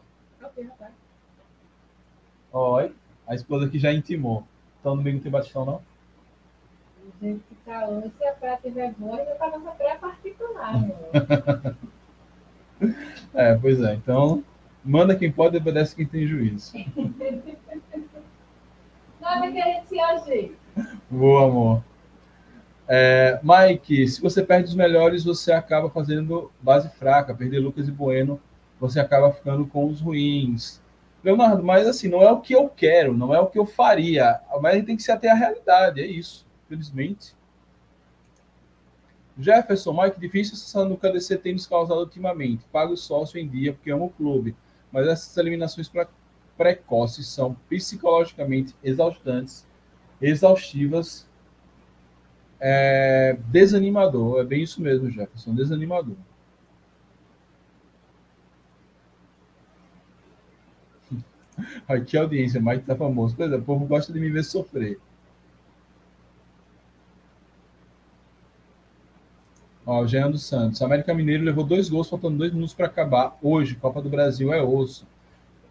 [2.53, 2.91] Olha,
[3.27, 4.45] a esposa aqui já intimou.
[4.79, 5.81] Então domingo não tem Batistão, não?
[7.21, 8.09] Gente, que calor.
[8.17, 10.73] Se a praia tiver boa, ainda tá nossa praia particular,
[13.33, 13.93] É, pois é.
[13.93, 14.43] Então,
[14.83, 16.73] manda quem pode, obedece quem tem juízo.
[19.21, 19.87] Nada que a gente
[20.23, 20.51] se.
[21.09, 21.83] Boa, amor.
[22.87, 27.33] É, Mike, se você perde os melhores, você acaba fazendo base fraca.
[27.33, 28.41] Perder Lucas e Bueno,
[28.79, 30.81] você acaba ficando com os ruins.
[31.23, 34.41] Leonardo, mas assim, não é o que eu quero, não é o que eu faria.
[34.59, 36.47] Mas a gente tem que se ater à realidade, é isso.
[36.65, 37.35] Infelizmente,
[39.37, 42.65] Jefferson, Mike, difícil essa nunca DC tem nos causado ultimamente.
[42.71, 44.55] Pago o sócio em dia porque amo o clube.
[44.91, 46.05] Mas essas eliminações pre
[46.57, 49.65] precoces são psicologicamente exaustantes,
[50.21, 51.27] exaustivas,
[52.59, 54.41] é, desanimador.
[54.41, 56.15] É bem isso mesmo, Jefferson, desanimador.
[61.87, 63.35] Aqui a audiência, Mike tá famoso.
[63.35, 64.99] Pois é, o povo gosta de me ver sofrer.
[69.91, 70.81] Ó, o Jean dos Santos.
[70.81, 73.37] América Mineiro levou dois gols, faltando dois minutos para acabar.
[73.41, 75.05] Hoje, Copa do Brasil é osso.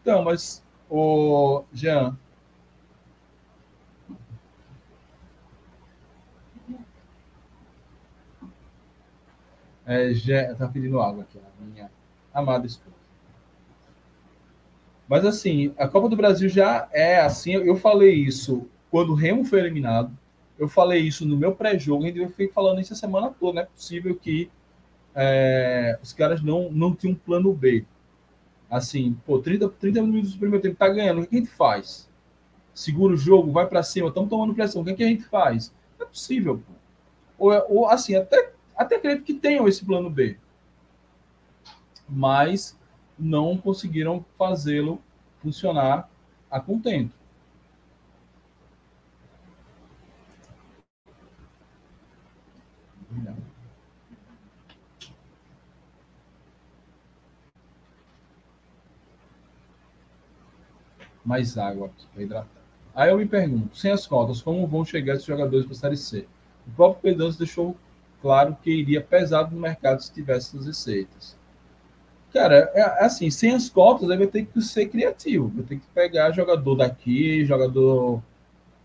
[0.03, 2.19] Então, mas, o Jean.
[9.87, 11.91] É, já, tá pedindo água aqui, a minha
[12.35, 12.95] amada esposa.
[15.09, 17.53] Mas assim, a Copa do Brasil já é assim.
[17.53, 20.15] Eu falei isso quando o Remo foi eliminado.
[20.61, 23.55] Eu falei isso no meu pré-jogo, e eu fiquei falando isso a semana toda.
[23.55, 24.51] Não é possível que
[25.15, 27.87] é, os caras não, não tinham um plano B.
[28.69, 32.11] Assim, pô, 30, 30 minutos do primeiro tempo, tá ganhando, o que a gente faz?
[32.75, 35.73] Segura o jogo, vai para cima, estamos tomando pressão, o que, que a gente faz?
[35.99, 36.73] Não é possível, pô.
[37.39, 40.37] Ou, é, ou assim, até, até acredito que tenham esse plano B.
[42.07, 42.79] Mas
[43.19, 45.01] não conseguiram fazê-lo
[45.39, 46.07] funcionar
[46.51, 47.15] a contento.
[61.31, 62.49] Mais água para hidratar.
[62.93, 65.97] Aí eu me pergunto, sem as cotas, como vão chegar esses jogadores para a Série
[65.97, 66.27] C?
[66.67, 67.77] O próprio Pedroso deixou
[68.21, 71.39] claro que iria pesado no mercado se tivesse as receitas.
[72.33, 75.53] Cara, é, é assim, sem as cotas, aí vai ter que ser criativo.
[75.55, 78.21] Vai ter que pegar jogador daqui, jogador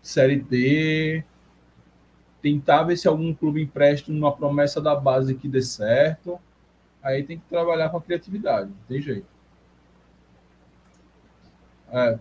[0.00, 1.24] Série D,
[2.40, 6.38] tentar ver se algum clube empresta uma promessa da base que dê certo.
[7.02, 9.26] Aí tem que trabalhar com a criatividade, não tem jeito.
[11.92, 12.18] É.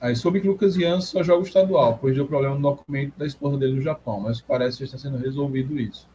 [0.00, 3.26] Aí soube que Lucas Ian só joga o estadual, pois deu problema no documento da
[3.26, 6.08] esposa dele no Japão, mas parece que está sendo resolvido isso.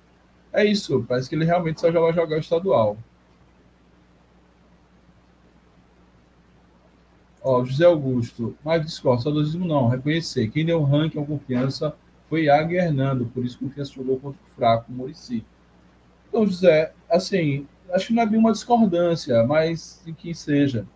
[0.51, 2.97] É isso, parece que ele realmente só já vai jogar o estadual.
[7.43, 10.49] Ó, José Augusto, mas discordo, saudosismo não, reconhecer.
[10.49, 11.95] Quem deu ranking com confiança
[12.27, 15.45] foi Iago e Hernando, por isso confiança jogou contra o fraco, o Murici.
[16.27, 20.87] Então, José, assim, acho que não é bem uma discordância, mas em que seja.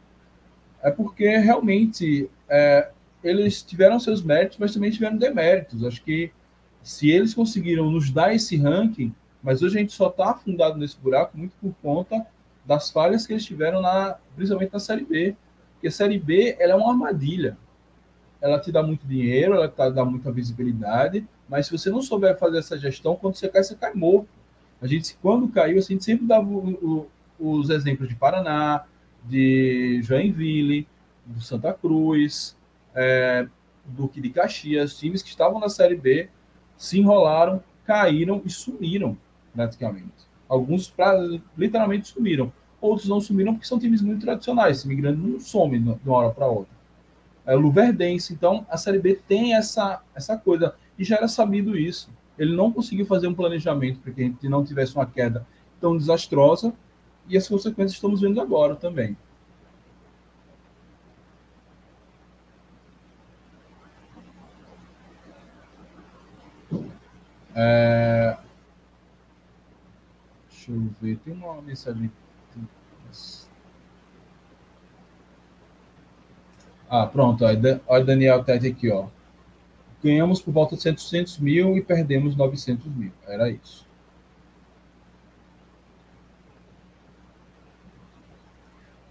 [0.82, 2.90] É porque realmente é,
[3.24, 5.84] eles tiveram seus méritos, mas também tiveram deméritos.
[5.84, 6.32] Acho que
[6.82, 10.98] se eles conseguiram nos dar esse ranking, mas hoje a gente só está afundado nesse
[10.98, 12.26] buraco muito por conta
[12.66, 15.36] das falhas que eles tiveram, na, principalmente na Série B.
[15.74, 17.58] Porque a Série B ela é uma armadilha.
[18.42, 22.38] Ela te dá muito dinheiro, ela te dá muita visibilidade, mas se você não souber
[22.38, 24.30] fazer essa gestão, quando você cai, você cai morto.
[24.82, 28.86] A gente, quando caiu, a gente sempre dava o, o, os exemplos de Paraná,
[29.26, 30.88] de Joinville,
[31.30, 32.56] do Santa Cruz,
[32.96, 33.48] é,
[33.86, 36.30] Duque de Caxias, times que estavam na Série B,
[36.78, 39.18] se enrolaram, caíram e sumiram
[39.54, 40.28] praticamente.
[40.48, 41.14] Alguns pra,
[41.58, 42.52] literalmente sumiram.
[42.82, 44.78] Outros não sumiram porque são times muito tradicionais.
[44.78, 46.74] Esse migrante não some de uma hora para outra.
[47.46, 48.34] É Luverdense.
[48.34, 50.74] Então, a Série B tem essa, essa coisa.
[50.98, 52.10] E já era sabido isso.
[52.38, 55.46] Ele não conseguiu fazer um planejamento para que a gente não tivesse uma queda
[55.80, 56.74] tão desastrosa.
[57.28, 59.16] E as consequências estamos vendo agora também.
[67.62, 68.38] É,
[70.50, 71.18] Deixa eu ver.
[71.18, 72.10] Tem uma mensagem.
[76.90, 77.44] Ah, pronto.
[77.46, 79.08] Olha Daniel Tete aqui, ó.
[80.04, 83.12] Ganhamos por volta de 700 mil e perdemos 900 mil.
[83.28, 83.86] Era isso.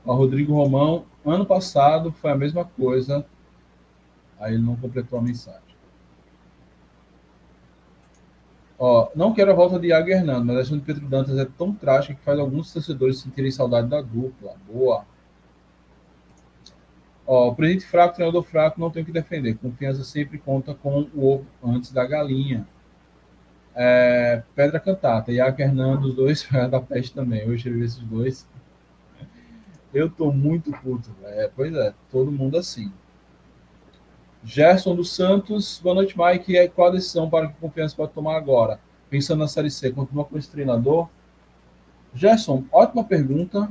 [0.05, 3.27] O Rodrigo Romão, ano passado foi a mesma coisa.
[4.41, 5.68] Aí ele não completou a mensagem.
[8.79, 11.45] Ó, não quero a volta de Iago Hernando, mas a questão de Pedro Dantas é
[11.45, 14.55] tão trágica que faz alguns torcedores sentirem saudade da dupla.
[14.71, 15.05] Boa.
[17.27, 19.59] Ó, o presidente fraco, treinador fraco, não tem o que defender.
[19.59, 22.67] Confiança sempre conta com o ovo antes da galinha.
[23.75, 27.49] É, Pedra Cantata, Iago Hernando, os dois da peste também.
[27.49, 28.49] Hoje eu vi esses dois.
[29.93, 31.11] Eu tô muito puto.
[31.25, 32.93] É, pois é, todo mundo assim.
[34.45, 36.57] Gerson dos Santos, boa noite, Mike.
[36.57, 38.81] E qual a decisão para que a confiança pode tomar agora?
[39.11, 41.09] Pensando na Série C, continua com esse treinador?
[42.15, 43.69] Gerson, ótima pergunta.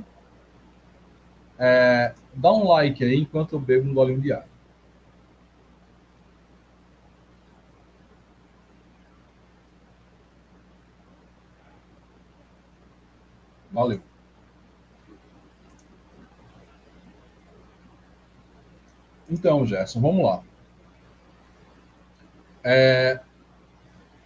[1.58, 4.48] É, dá um like aí enquanto eu bebo um golinho de água.
[13.72, 14.02] Valeu.
[19.30, 20.42] Então, Gerson, vamos lá.
[22.70, 23.22] É,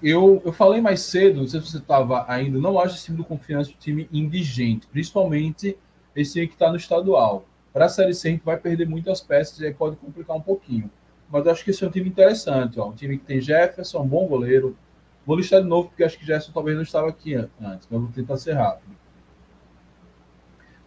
[0.01, 3.17] eu, eu falei mais cedo, não sei se você estava ainda, não acho esse time
[3.17, 5.77] do Confiança um time indigente, principalmente
[6.15, 7.45] esse que está no estadual.
[7.71, 10.41] Para a Série C, a gente vai perder muitas peças e aí pode complicar um
[10.41, 10.89] pouquinho.
[11.29, 14.07] Mas acho que esse é um time interessante, ó, um time que tem Jefferson, um
[14.07, 14.75] bom goleiro.
[15.23, 18.09] Vou listar de novo, porque acho que Jefferson talvez não estava aqui antes, mas vou
[18.09, 18.97] tentar ser rápido.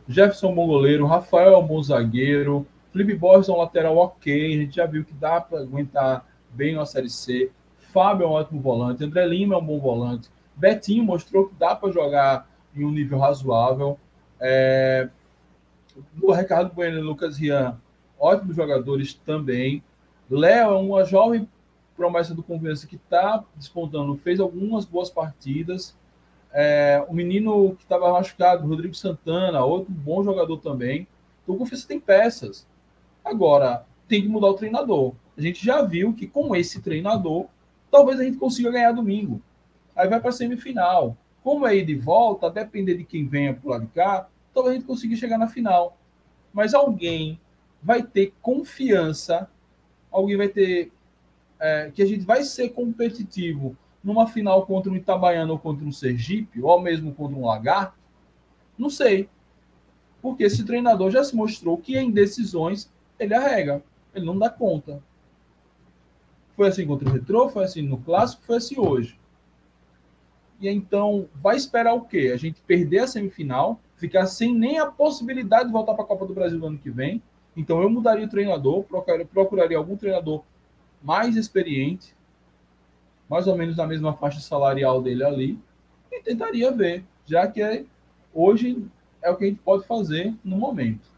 [0.08, 4.54] Jefferson um bom goleiro, Rafael é um bom zagueiro, Felipe Borges é um lateral ok,
[4.54, 7.50] a gente já viu que dá para aguentar bem na Série C.
[7.92, 9.04] Fábio é um ótimo volante.
[9.04, 10.30] André Lima é um bom volante.
[10.56, 13.98] Betinho mostrou que dá para jogar em um nível razoável.
[14.40, 15.08] É...
[16.20, 17.78] O Ricardo Bueno e Lucas Rian,
[18.18, 19.82] ótimos jogadores também.
[20.28, 21.48] Léo é uma jovem
[21.96, 25.96] promessa do Confiança que está despontando, fez algumas boas partidas.
[26.52, 27.04] É...
[27.08, 31.06] o menino que estava machucado, Rodrigo Santana, outro bom jogador também.
[31.42, 32.66] Então, o Confiança tem peças.
[33.24, 35.14] Agora, tem que mudar o treinador.
[35.36, 37.46] A gente já viu que com esse treinador,
[37.90, 39.40] talvez a gente consiga ganhar domingo.
[39.94, 41.16] Aí vai para a semifinal.
[41.42, 44.78] Como é ir de volta, depender de quem venha por lá de cá, talvez a
[44.78, 45.96] gente consiga chegar na final.
[46.52, 47.40] mas alguém
[47.82, 49.50] vai ter confiança,
[50.10, 50.92] alguém vai ter
[51.60, 55.92] é, que a gente vai ser competitivo numa final contra um Itabaiano ou contra um
[55.92, 57.98] Sergipe, ou mesmo contra um Lagarto?
[58.78, 59.28] Não sei.
[60.22, 63.82] Porque esse treinador já se mostrou que em decisões ele arrega,
[64.14, 65.02] ele não dá conta.
[66.56, 69.18] Foi assim contra o Retrô, foi assim no Clássico, foi assim hoje.
[70.60, 72.30] E então, vai esperar o quê?
[72.32, 76.26] A gente perder a semifinal, ficar sem nem a possibilidade de voltar para a Copa
[76.26, 77.22] do Brasil no ano que vem.
[77.56, 80.42] Então, eu mudaria o treinador, procuraria, procuraria algum treinador
[81.02, 82.14] mais experiente,
[83.28, 85.58] mais ou menos na mesma faixa salarial dele ali,
[86.10, 87.84] e tentaria ver, já que é,
[88.32, 88.86] hoje
[89.20, 91.13] é o que a gente pode fazer no momento.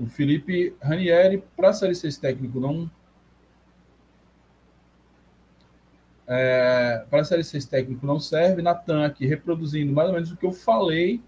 [0.00, 2.90] O Felipe Ranieri, para Série C técnico, não.
[6.26, 8.62] É, para Série C técnico não serve.
[8.62, 11.20] Natan aqui reproduzindo mais ou menos o que eu falei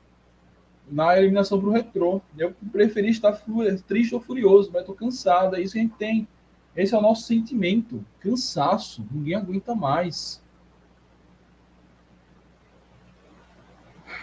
[0.91, 2.23] na eliminação para o Retrô.
[2.39, 3.39] Eu preferi estar
[3.87, 5.55] triste ou furioso, mas estou cansado.
[5.55, 6.27] É isso que a gente tem.
[6.75, 8.03] Esse é o nosso sentimento.
[8.21, 9.07] Cansaço.
[9.13, 10.43] Ninguém aguenta mais.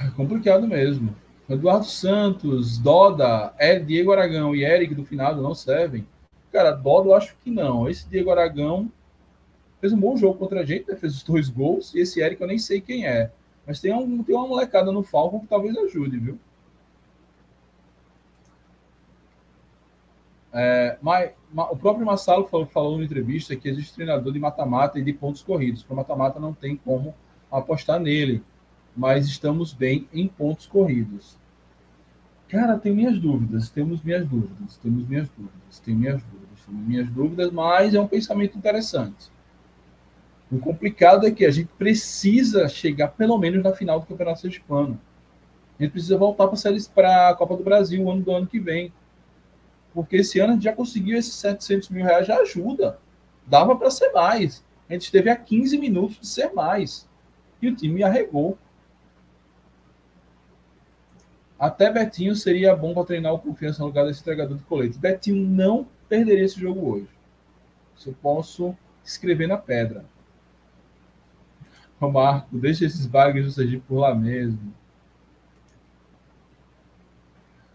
[0.02, 1.16] É complicado mesmo.
[1.50, 6.08] Eduardo Santos, Doda, é, Diego Aragão e Eric do finado não servem.
[6.52, 7.90] Cara, Doda eu acho que não.
[7.90, 8.92] Esse Diego Aragão
[9.82, 10.96] fez um bom jogo contra a gente, né?
[10.96, 13.32] fez os dois gols, e esse Eric eu nem sei quem é.
[13.66, 16.40] Mas tem, um, tem uma molecada no Falcon que talvez ajude, viu?
[20.54, 25.04] É, mas, o próprio Massalo falou, falou na entrevista que existe treinador de mata-mata e
[25.04, 25.82] de pontos corridos.
[25.82, 27.16] Para mata-mata não tem como
[27.52, 28.44] apostar nele,
[28.96, 31.39] mas estamos bem em pontos corridos.
[32.50, 37.10] Cara, tenho minhas dúvidas, temos minhas dúvidas, temos minhas dúvidas, tenho minhas dúvidas, tenho minhas
[37.10, 39.32] dúvidas, mas é um pensamento interessante.
[40.52, 45.00] O complicado é que a gente precisa chegar pelo menos na final do Campeonato Sergipano.
[45.80, 46.50] A gente precisa voltar
[46.94, 48.92] para a Copa do Brasil o ano do ano que vem.
[49.94, 52.98] Porque esse ano a gente já conseguiu esses 700 mil reais, já ajuda.
[53.46, 54.66] Dava para ser mais.
[54.90, 57.08] A gente esteve a 15 minutos de ser mais.
[57.62, 58.58] E o time arregou.
[61.60, 64.98] Até Betinho seria bom para treinar o confiança no lugar desse entregador de colete.
[64.98, 67.10] Betinho não perderia esse jogo hoje.
[67.98, 70.06] Isso eu posso escrever na pedra.
[72.00, 74.74] O Marco, deixa esses bagres do Sergipe por lá mesmo.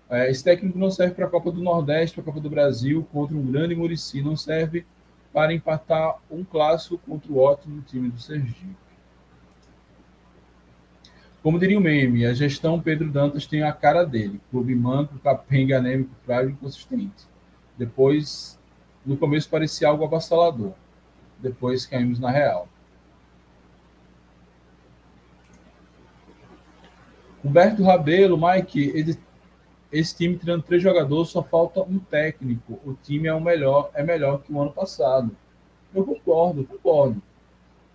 [0.09, 3.07] É, esse técnico não serve para a Copa do Nordeste, para a Copa do Brasil,
[3.13, 4.23] contra um grande Murici.
[4.23, 4.87] Não serve
[5.31, 8.84] para empatar um clássico contra o ótimo time do Sergipe.
[11.45, 14.41] Como diria o meme, a gestão Pedro Dantas tem a cara dele.
[14.51, 17.27] Clube manco, capenga, anêmico, frágil inconsistente.
[17.77, 18.59] Depois,
[19.05, 20.73] no começo parecia algo avassalador.
[21.39, 22.67] Depois caímos na real.
[27.45, 29.15] Humberto Rabelo, Mike,
[29.93, 32.81] esse time tirando três jogadores, só falta um técnico.
[32.87, 35.37] O time é o melhor, é melhor que o ano passado.
[35.95, 37.23] Eu concordo, concordo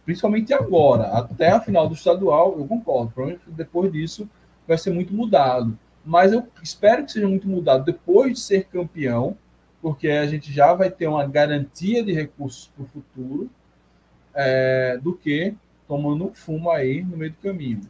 [0.06, 3.12] principalmente agora, até a final do estadual, eu concordo.
[3.12, 4.30] Provavelmente depois disso
[4.68, 5.78] vai ser muito mudado.
[6.06, 9.38] Mas eu espero que seja muito mudado depois de ser campeão,
[9.82, 13.50] porque a gente já vai ter uma garantia de recursos para o futuro,
[14.34, 15.54] é, do que
[15.88, 17.82] tomando um fumo aí no meio do caminho.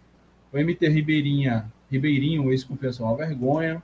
[0.51, 3.83] O MT Ribeirinha, Ribeirinho, ex-confiança, é uma vergonha.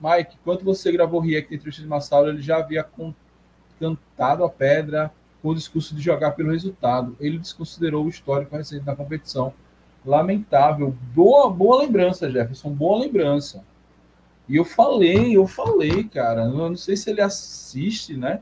[0.00, 2.86] Mike, quando você gravou React entre o de Massalo, ele já havia
[3.78, 5.10] cantado a pedra
[5.44, 7.14] com o discurso de jogar pelo resultado.
[7.20, 9.52] Ele desconsiderou o histórico recente da competição.
[10.02, 10.96] Lamentável.
[11.14, 12.70] Boa, boa lembrança, Jefferson.
[12.70, 13.62] Boa lembrança.
[14.48, 16.44] E eu falei, eu falei, cara.
[16.44, 18.40] Eu não sei se ele assiste, né?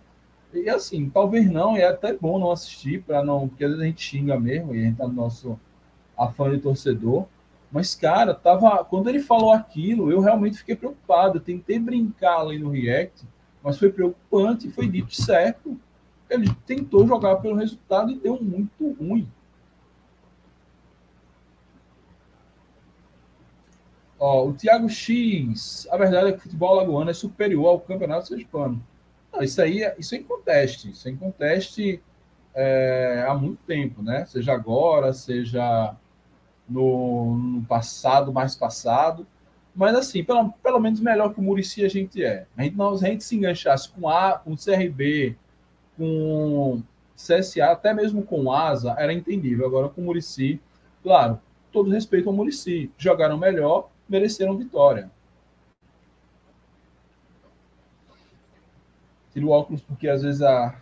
[0.55, 3.49] E assim, talvez não, é até bom não assistir, para não.
[3.49, 5.59] Porque às vezes a gente xinga mesmo, e a gente tá no nosso
[6.17, 7.27] afã de torcedor.
[7.73, 8.85] Mas, cara, tava.
[8.85, 11.39] Quando ele falou aquilo, eu realmente fiquei preocupado.
[11.39, 13.27] Eu tentei brincar ali no React,
[13.61, 15.77] mas foi preocupante, foi dito certo
[16.33, 19.29] ele tentou jogar pelo resultado e deu muito ruim.
[24.19, 28.29] Ó, o Thiago X, a verdade é que o futebol alagoano é superior ao campeonato
[28.29, 28.81] sergipano.
[29.33, 30.91] Não, isso aí é, isso é inconteste.
[30.91, 32.01] Isso é inconteste
[32.55, 34.25] é, há muito tempo, né?
[34.27, 35.97] Seja agora, seja
[36.69, 39.27] no, no, passado, mais passado.
[39.75, 42.47] Mas assim, pelo, pelo menos melhor que o Murici a gente é.
[42.57, 45.37] A gente, não, a gente se enganchasse com A, com o CRB,
[45.97, 46.83] com
[47.17, 49.67] CSA, até mesmo com Asa, era entendível.
[49.67, 50.61] Agora com Murici,
[51.03, 51.39] claro,
[51.71, 52.91] todo respeito ao Murici.
[52.99, 55.11] Jogaram melhor, mereceram vitória.
[59.33, 60.77] Tiro o óculos porque às vezes a,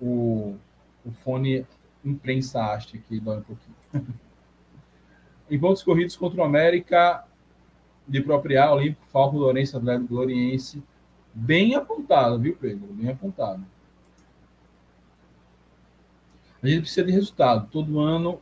[0.00, 0.56] o,
[1.04, 1.64] o fone
[2.04, 3.76] imprensa haste aqui dói um pouquinho.
[5.50, 7.24] em pontos corridos contra o América
[8.06, 10.82] de propriar, Olímpico, Falco, Lourenço, Atlético Gloriense.
[11.34, 12.86] Bem apontado, viu, Pedro?
[12.92, 13.64] Bem apontado.
[16.62, 17.68] A gente precisa de resultado.
[17.70, 18.40] Todo ano,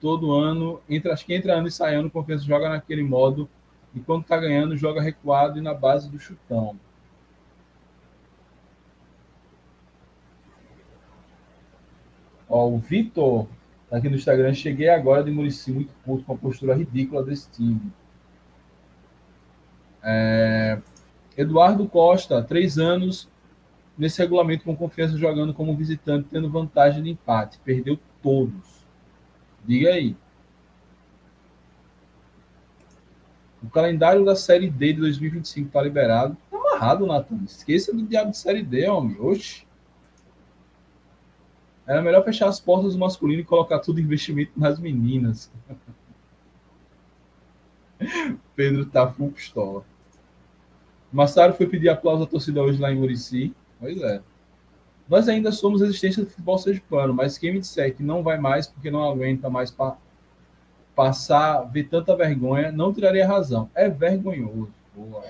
[0.00, 3.48] todo ano, entre, acho que entre ano e sai ano, o Confiança joga naquele modo
[3.94, 6.78] e quando está ganhando, joga recuado e na base do chutão.
[12.48, 13.46] Ó, o Vitor,
[13.88, 17.50] tá aqui no Instagram, cheguei agora de Murici, muito puto com a postura ridícula desse
[17.50, 17.92] time.
[20.02, 20.78] É...
[21.36, 23.28] Eduardo Costa, três anos
[23.96, 27.58] nesse regulamento com confiança jogando como visitante, tendo vantagem de empate.
[27.64, 28.84] Perdeu todos.
[29.64, 30.16] Diga aí.
[33.62, 36.36] O calendário da Série D de 2025 está liberado.
[36.50, 37.42] Tá amarrado, Natan.
[37.44, 39.16] Esqueça do diabo de Série D, homem.
[39.18, 39.66] Oxi.
[41.86, 45.50] Era melhor fechar as portas do masculino e colocar tudo investimento nas meninas.
[48.54, 49.84] Pedro tá full pistola.
[51.12, 53.54] Massaro foi pedir aplauso à torcida hoje lá em Murici.
[53.78, 54.22] Pois é.
[55.08, 56.58] Nós ainda somos resistência do futebol
[56.88, 59.96] plano, mas quem me disser que não vai mais porque não aguenta mais pa
[60.94, 63.70] passar, ver tanta vergonha, não tiraria razão.
[63.74, 64.72] É vergonhoso.
[64.94, 65.22] Boa.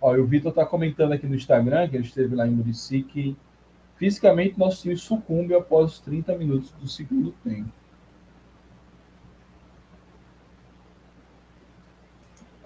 [0.00, 3.36] Ó, o Vitor está comentando aqui no Instagram, que ele esteve lá em Murici, que
[3.96, 7.77] fisicamente nosso time sucumbe após os 30 minutos do segundo tempo.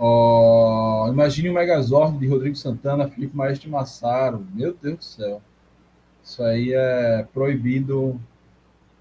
[0.05, 4.44] Ó, imagine o Megazord de Rodrigo Santana, Felipe Maestro Massaro.
[4.53, 5.42] Meu Deus do céu.
[6.24, 8.20] Isso aí é proibido.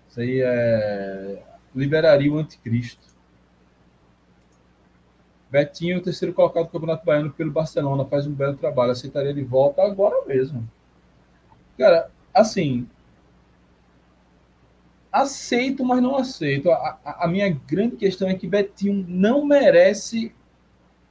[0.07, 1.41] Isso aí é.
[1.75, 3.07] Liberaria o anticristo.
[5.49, 8.91] Betinho, terceiro colocado do Campeonato Baiano pelo Barcelona, faz um belo trabalho.
[8.91, 10.69] Aceitaria de volta agora mesmo.
[11.79, 12.87] Cara, assim.
[15.11, 16.69] Aceito, mas não aceito.
[16.69, 20.31] A, a, a minha grande questão é que Betinho não merece.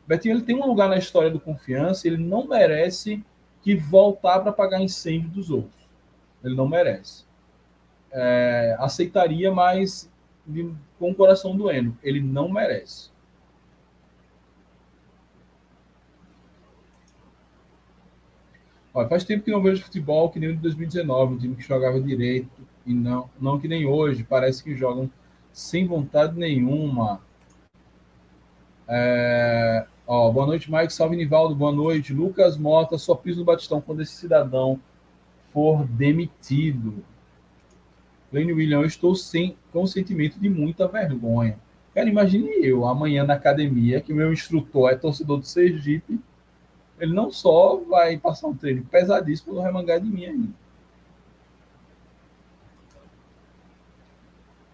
[0.06, 3.24] Betinho ele tem um lugar na história do confiança, ele não merece
[3.62, 5.88] que voltar para pagar incêndio dos outros.
[6.42, 7.24] Ele não merece.
[8.10, 10.10] É, aceitaria, mas
[10.46, 11.96] de, com o coração doendo.
[12.02, 13.10] Ele não merece.
[18.92, 21.62] Olha, faz tempo que não vejo futebol que nem o de 2019, um time que
[21.62, 24.24] jogava direito e não, não que nem hoje.
[24.24, 25.08] Parece que jogam
[25.52, 27.20] sem vontade nenhuma.
[28.92, 30.92] É, ó, boa noite, Mike.
[30.92, 31.54] Salve, Nivaldo.
[31.54, 32.12] Boa noite.
[32.12, 34.80] Lucas Mota, só piso no Batistão quando esse cidadão
[35.52, 37.04] for demitido.
[38.32, 41.56] Lane William, eu estou sem, com sentimento de muita vergonha.
[41.94, 46.20] Cara, imagine eu, amanhã na academia, que meu instrutor é torcedor do Sergipe,
[46.98, 50.59] ele não só vai passar um treino pesadíssimo no remangar de mim ainda.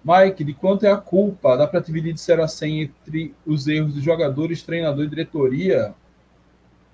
[0.07, 1.67] Mike, de quanto é a culpa?
[1.67, 5.97] Para dividir de 0 a 100 entre os erros dos jogadores, treinador e diretoria?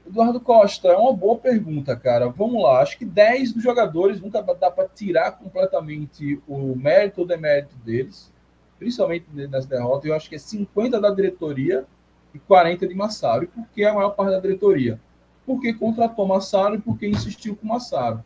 [0.06, 2.30] Eduardo Costa, é uma boa pergunta, cara.
[2.30, 2.80] Vamos lá.
[2.80, 8.32] Acho que 10 dos jogadores nunca dá para tirar completamente o mérito ou demérito deles,
[8.78, 10.06] principalmente nas derrotas.
[10.06, 11.84] Eu acho que é 50 da diretoria
[12.32, 13.44] e 40 de Massaro.
[13.44, 14.98] E por que a maior parte da diretoria?
[15.44, 18.24] Porque contratou Massaro e porque insistiu com Massaro.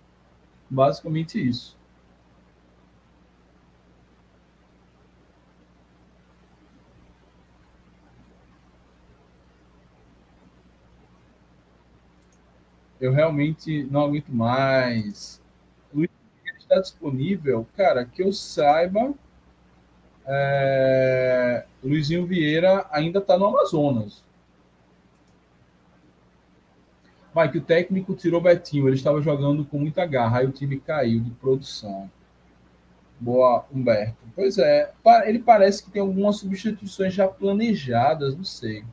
[0.70, 1.75] Basicamente isso.
[13.00, 15.42] Eu realmente não aguento mais.
[15.92, 16.10] Luiz
[16.58, 19.14] está disponível, cara, que eu saiba,
[20.26, 24.24] é, Luizinho Vieira ainda está no Amazonas.
[27.34, 31.20] Mike, o técnico tirou Betinho, ele estava jogando com muita garra, aí o time caiu
[31.20, 32.10] de produção.
[33.20, 34.16] Boa, Humberto.
[34.34, 34.92] Pois é,
[35.26, 38.84] ele parece que tem algumas substituições já planejadas, não sei.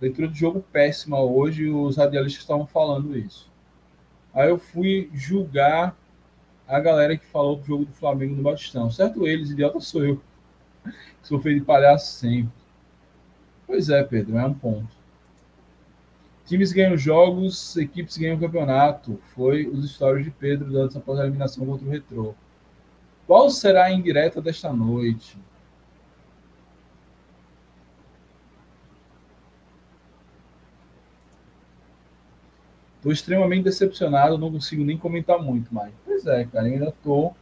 [0.00, 3.50] Leitura de jogo péssima hoje, os radialistas estavam falando isso.
[4.32, 5.96] Aí eu fui julgar
[6.66, 8.90] a galera que falou do jogo do Flamengo no Batistão.
[8.90, 10.20] Certo eles, idiota sou eu.
[11.22, 12.50] Sou feio de palhaço sempre.
[13.66, 14.88] Pois é, Pedro, é um ponto.
[16.46, 19.20] Times ganham jogos, equipes ganham campeonato.
[19.34, 22.34] Foi os stories de Pedro dando após a eliminação contra o Retrô.
[23.26, 25.38] Qual será a indireta desta noite?
[33.00, 35.90] Estou extremamente decepcionado, não consigo nem comentar muito mais.
[36.04, 37.34] Pois é, cara, ainda estou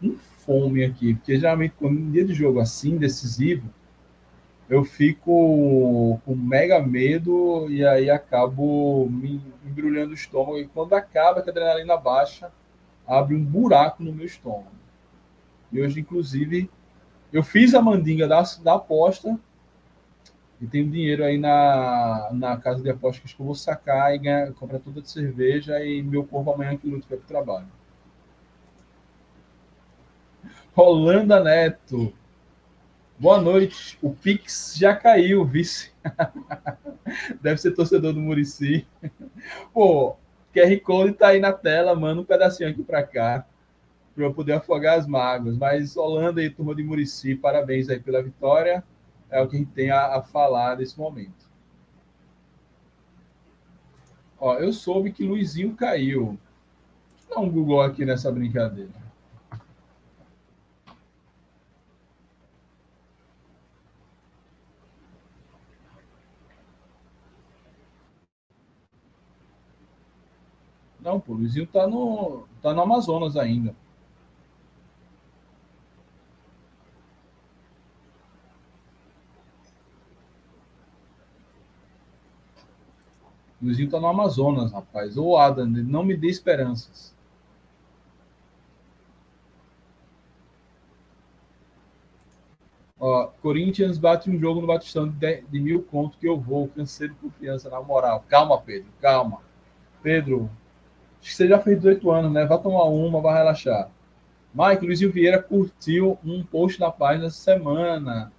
[0.00, 3.70] com fome aqui, porque geralmente quando um dia de jogo assim, decisivo,
[4.68, 10.58] eu fico com mega medo e aí acabo me embrulhando o estômago.
[10.58, 12.50] E quando acaba, que a adrenalina baixa,
[13.06, 14.72] abre um buraco no meu estômago.
[15.70, 16.68] E hoje, inclusive,
[17.32, 19.38] eu fiz a mandinga da, da aposta
[20.60, 24.52] e tenho dinheiro aí na, na casa de apostas que eu vou sacar e ganhar,
[24.52, 27.66] comprar toda de cerveja e meu corpo amanhã que luta para o trabalho.
[30.74, 32.12] Rolanda Neto.
[33.18, 33.98] Boa noite.
[34.02, 35.92] O Pix já caiu, vice.
[37.40, 38.86] Deve ser torcedor do Murici.
[39.72, 40.16] Pô,
[40.54, 43.46] QR Code tá aí na tela, manda um pedacinho aqui para cá
[44.14, 45.56] para eu poder afogar as mágoas.
[45.56, 48.84] Mas Holanda e turma de Murici, parabéns aí pela vitória.
[49.30, 51.48] É o que a gente tem a, a falar nesse momento.
[54.38, 56.38] Ó, eu soube que Luizinho caiu.
[57.28, 58.90] Dá um Google aqui nessa brincadeira.
[71.00, 73.74] Não, pô, o Luizinho tá no, tá no Amazonas ainda.
[83.62, 85.16] Luizinho tá no Amazonas, rapaz.
[85.16, 87.14] Ô, Adam, não me dê esperanças.
[92.98, 96.68] Ó, Corinthians bate um jogo no Batistão de, de mil conto que eu vou.
[96.68, 98.24] Cansei de confiança, na moral.
[98.28, 99.40] Calma, Pedro, calma.
[100.02, 100.50] Pedro,
[101.20, 102.46] Acho que você já fez 18 anos, né?
[102.46, 103.90] Vai tomar uma, vai relaxar.
[104.54, 108.32] Mike, Luizinho Vieira curtiu um post da página essa semana.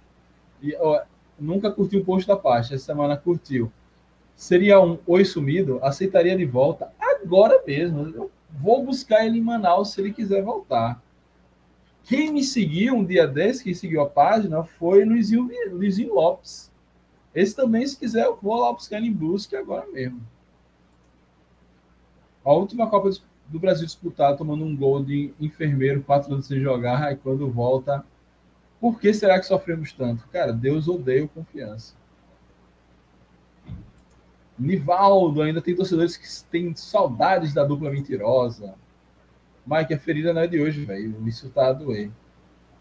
[0.60, 1.02] E, ó,
[1.38, 3.72] nunca curtiu um post da página, essa semana curtiu.
[4.34, 5.78] Seria um oi sumido?
[5.82, 8.08] Aceitaria de volta agora mesmo.
[8.08, 11.02] Eu vou buscar ele em Manaus se ele quiser voltar.
[12.04, 16.72] Quem me seguiu um dia desse, que seguiu a página, foi Luizinho, Luizinho Lopes.
[17.34, 20.20] Esse também, se quiser, eu vou lá buscar ele em busca agora mesmo.
[22.44, 23.10] A última Copa
[23.48, 28.04] do Brasil disputada tomando um gol de enfermeiro, quatro anos sem jogar, aí quando volta.
[28.80, 30.26] Por que será que sofremos tanto?
[30.28, 31.94] Cara, Deus odeia confiança.
[34.58, 38.74] Nivaldo, ainda tem torcedores que têm saudades da dupla mentirosa.
[39.66, 41.16] Mike, a ferida não é de hoje, velho.
[41.26, 42.10] Isso tá doer.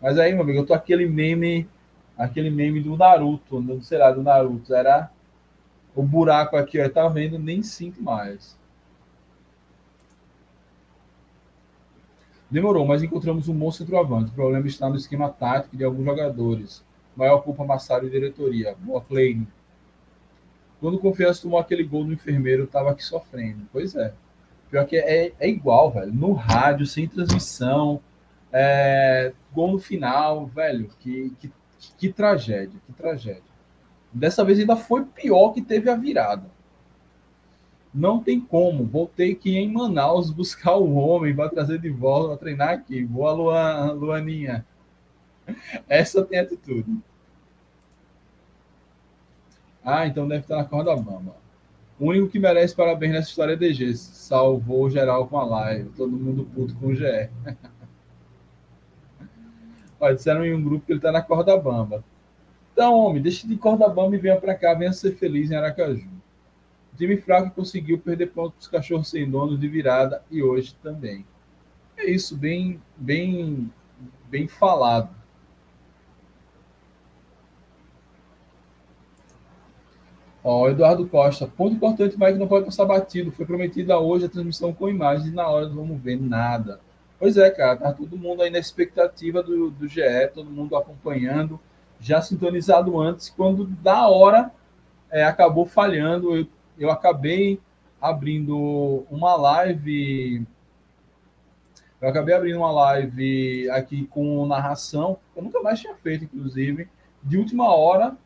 [0.02, 1.70] Mas aí, meu amigo, eu tô aquele meme,
[2.18, 4.74] aquele meme do Naruto, não sei lá, do Naruto.
[4.74, 5.12] Era
[5.96, 6.90] o buraco aqui, ó.
[6.90, 8.58] Tava vendo, nem sinto mais.
[12.50, 14.32] Demorou, mas encontramos um bom centroavante.
[14.32, 16.84] O problema está no esquema tático de alguns jogadores.
[17.16, 18.76] Maior culpa Massaro e diretoria.
[18.80, 19.42] Boa play.
[20.82, 23.68] Quando o Confiança tomou aquele gol do enfermeiro, eu estava aqui sofrendo.
[23.72, 24.14] Pois é.
[24.72, 26.12] Pior que é, é igual, velho.
[26.12, 28.02] No rádio, sem transmissão,
[28.52, 30.90] é, gol no final, velho.
[31.00, 31.52] Que, que,
[32.00, 33.44] que tragédia, que tragédia.
[34.12, 36.50] Dessa vez ainda foi pior que teve a virada.
[37.94, 38.84] Não tem como.
[38.84, 43.06] Vou ter que ir em Manaus buscar o homem, vai trazer de volta, treinar aqui.
[43.06, 44.66] Boa, Luan, Luaninha.
[45.88, 46.98] Essa tem atitude.
[49.84, 51.36] Ah, então deve estar na corda bamba.
[52.00, 53.96] O único que merece parabéns nessa história é DG.
[53.96, 55.90] Salvou geral com a live.
[55.90, 57.30] Todo mundo puto com o GE.
[60.00, 62.04] Olha, disseram em um grupo que ele está na corda bamba.
[62.74, 64.74] Então, homem, deixa de corda bamba e venha para cá.
[64.74, 66.10] Venha ser feliz em Aracaju.
[66.92, 70.76] O time fraco conseguiu perder pontos para os cachorros sem dono de virada e hoje
[70.82, 71.24] também.
[71.96, 73.72] É isso, bem, bem,
[74.28, 75.21] bem falado.
[80.44, 83.32] Ó, Eduardo Costa, ponto importante, que não pode passar batido.
[83.32, 86.80] Foi prometida hoje a transmissão com imagens e na hora não vamos ver nada.
[87.20, 90.02] Pois é, cara, tá todo mundo aí na expectativa do, do GE,
[90.34, 91.60] todo mundo acompanhando,
[92.00, 94.52] já sintonizado antes, quando da hora
[95.12, 96.36] é, acabou falhando.
[96.36, 96.48] Eu
[96.82, 97.60] eu acabei
[98.02, 100.46] abrindo uma live.
[102.02, 106.90] Eu acabei abrindo uma live aqui com narração, eu nunca mais tinha feito, inclusive,
[107.22, 108.18] de última hora.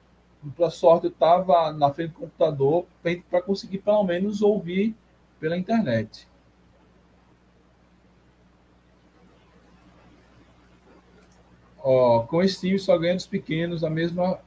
[0.56, 2.86] Para sorte, eu estava na frente do computador
[3.30, 4.96] para conseguir pelo menos ouvir
[5.40, 6.28] pela internet.
[11.80, 14.40] Ó, com time só ganha dos pequenos a mesma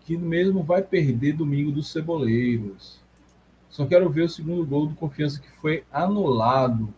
[0.00, 3.00] que mesmo vai perder domingo dos Ceboleiros.
[3.68, 6.92] Só quero ver o segundo gol do Confiança que foi anulado.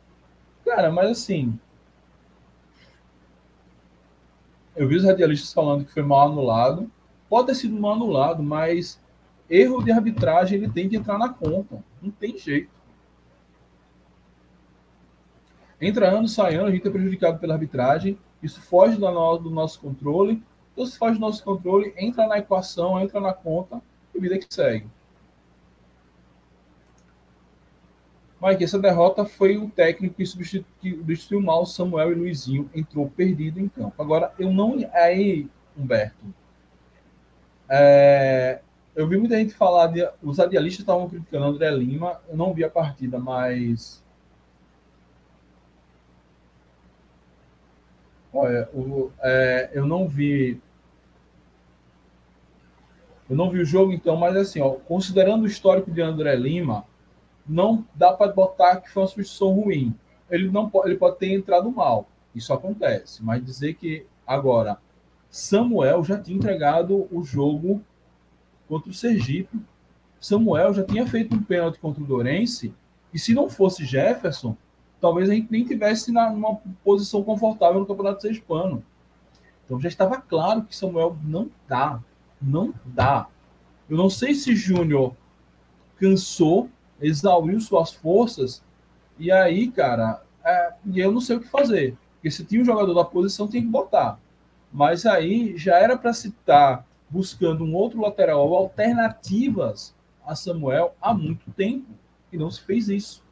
[0.64, 1.58] Cara, mas assim.
[4.76, 6.90] Eu vi os radialistas falando que foi mal anulado.
[7.28, 9.00] Pode ter sido mal anulado, mas
[9.48, 11.82] erro de arbitragem ele tem que entrar na conta.
[12.02, 12.72] Não tem jeito.
[15.80, 18.18] Entra ano, sai ano, a gente é prejudicado pela arbitragem.
[18.42, 20.42] Isso foge do nosso controle
[20.74, 23.80] então, se faz o nosso controle, entra na equação, entra na conta
[24.12, 24.86] e vida que segue.
[28.42, 33.68] Mike, essa derrota foi o técnico que substituiu, mal Samuel e Luizinho, entrou perdido em
[33.68, 33.94] campo.
[34.02, 34.76] Agora, eu não.
[34.92, 36.24] Aí, Humberto,
[37.68, 38.60] é,
[38.94, 42.64] eu vi muita gente falar, de, os adialistas estavam criticando André Lima, eu não vi
[42.64, 44.02] a partida, mas.
[48.32, 50.60] Olha, o, é, eu não vi.
[53.28, 56.84] Eu não vi o jogo, então, mas assim, ó, considerando o histórico de André Lima,
[57.46, 59.94] não dá para botar que foi uma substituição ruim.
[60.30, 62.08] Ele não pode, ele pode ter entrado mal.
[62.34, 64.78] Isso acontece, mas dizer que agora
[65.30, 67.82] Samuel já tinha entregado o jogo
[68.68, 69.60] contra o Sergipe.
[70.20, 72.74] Samuel já tinha feito um pênalti contra o Dorense,
[73.12, 74.56] e se não fosse Jefferson,
[75.00, 78.82] talvez a gente nem tivesse na, numa posição confortável no Campeonato Sergipano.
[79.64, 82.00] Então já estava claro que Samuel não dá,
[82.40, 83.28] não dá.
[83.88, 85.14] Eu não sei se Júnior
[85.98, 86.70] cansou
[87.00, 88.62] exauriu suas forças,
[89.18, 91.96] e aí, cara, é, e eu não sei o que fazer.
[92.14, 94.18] Porque se tinha um jogador da posição, tem que botar.
[94.72, 99.94] Mas aí já era para se estar tá buscando um outro lateral ou alternativas
[100.26, 101.86] a Samuel há muito tempo.
[102.32, 103.22] E não se fez isso.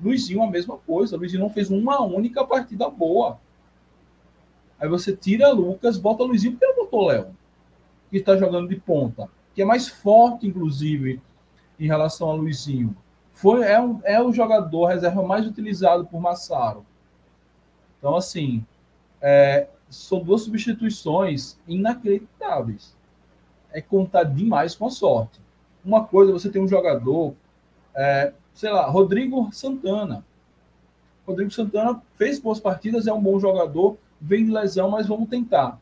[0.00, 1.16] Luizinho, a mesma coisa.
[1.16, 3.38] Luizinho não fez uma única partida boa.
[4.78, 7.36] Aí você tira Lucas, bota Luizinho, porque não botou Léo,
[8.10, 11.20] que está jogando de ponta, que é mais forte, inclusive,
[11.78, 12.96] em relação a Luizinho.
[13.40, 16.84] Foi, é, um, é o jogador reserva mais utilizado por Massaro.
[17.96, 18.62] Então, assim,
[19.18, 22.94] é, são duas substituições inacreditáveis.
[23.72, 25.40] É contar demais com a sorte.
[25.82, 27.32] Uma coisa, você tem um jogador,
[27.94, 30.22] é, sei lá, Rodrigo Santana.
[31.26, 35.80] Rodrigo Santana fez boas partidas, é um bom jogador, vem de lesão, mas vamos tentar.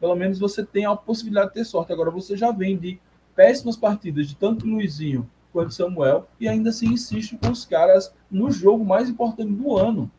[0.00, 1.92] Pelo menos você tem a possibilidade de ter sorte.
[1.92, 2.98] Agora, você já vem de
[3.36, 8.50] péssimas partidas de tanto Luizinho quanto Samuel, e ainda assim insiste com os caras no
[8.50, 10.10] jogo mais importante do ano.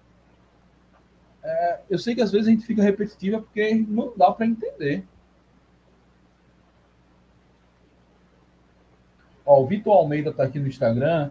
[1.44, 5.06] É, eu sei que às vezes a gente fica repetitiva porque não dá para entender.
[9.46, 11.30] Ó, o Vitor Almeida está aqui no Instagram.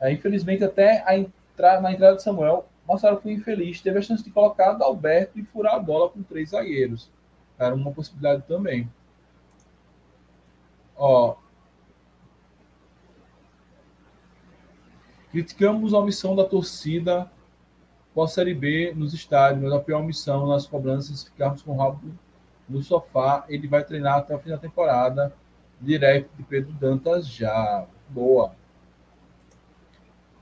[0.00, 3.80] É, infelizmente, até a entrar, na entrada de Samuel, Marcelo foi infeliz.
[3.80, 7.08] Teve a chance de colocar Adalberto e furar a bola com três zagueiros.
[7.56, 8.90] Era uma possibilidade também.
[10.96, 11.36] Ó,
[15.30, 17.30] Criticamos a omissão da torcida
[18.22, 22.00] a Série B nos estádios, mas a pior omissão nas cobranças, ficarmos com o rabo
[22.68, 23.44] no sofá.
[23.48, 25.32] Ele vai treinar até o fim da temporada.
[25.80, 27.86] Direto de Pedro Dantas já.
[28.08, 28.54] Boa.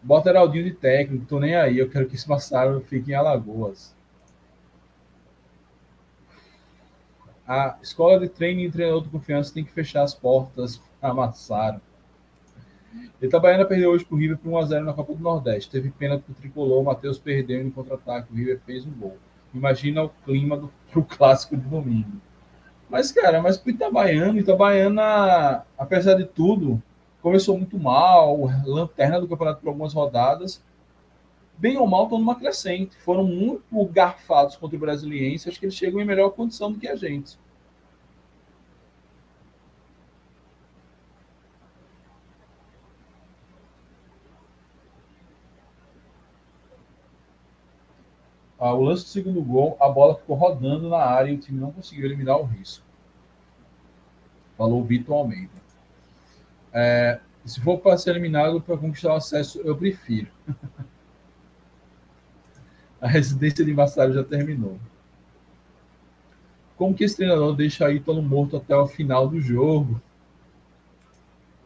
[0.03, 1.79] Bota Heraldinho de técnico, tô nem aí.
[1.79, 3.95] Eu quero que esse Massaro fique em Alagoas.
[7.47, 11.81] A escola de treino e treinador de confiança tem que fechar as portas para Massaro.
[13.21, 15.71] Itabaiana perdeu hoje para o River por 1x0 na Copa do Nordeste.
[15.71, 18.33] Teve pena que o tricolor, o Matheus perdeu no contra-ataque.
[18.33, 19.17] O River fez um gol.
[19.55, 22.21] Imagina o clima do pro clássico de domingo.
[22.89, 26.83] Mas, cara, mas pro Itabaiana, Itabaiana, apesar de tudo,
[27.21, 30.63] começou muito mal, lanterna do campeonato por algumas rodadas.
[31.59, 32.97] Bem ou mal, estão numa crescente.
[32.99, 35.49] Foram muito garfados contra o Brasiliense.
[35.49, 37.37] Acho que eles chegam em melhor condição do que a gente.
[48.59, 51.61] Ah, o lance do segundo gol, a bola ficou rodando na área e o time
[51.61, 52.85] não conseguiu eliminar o risco.
[54.57, 55.53] Falou o Vitor Almeida.
[56.73, 60.29] É, se for para ser eliminado para conquistar o acesso, eu prefiro.
[63.01, 64.79] a residência de Massaro já terminou.
[66.77, 70.01] Como que esse treinador deixa Ítalo morto até o final do jogo?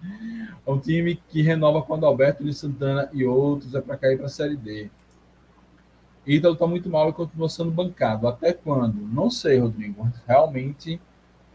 [0.64, 4.26] É um time que renova com Adalberto de Santana e outros, é para cair para
[4.26, 4.88] a Série D.
[6.26, 8.28] Ítalo está muito mal e continua sendo bancado.
[8.28, 8.96] Até quando?
[8.96, 10.08] Não sei, Rodrigo.
[10.26, 11.00] Realmente,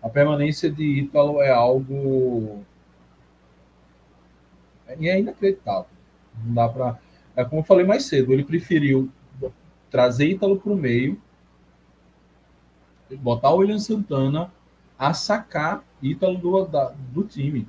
[0.01, 2.63] a permanência de Ítalo é algo.
[4.87, 5.89] É inacreditável.
[6.43, 6.99] Não dá para.
[7.35, 9.09] É como eu falei mais cedo, ele preferiu
[9.89, 11.21] trazer Ítalo para o meio,
[13.19, 14.51] botar o William Santana
[14.97, 17.67] a sacar Ítalo do, da, do time.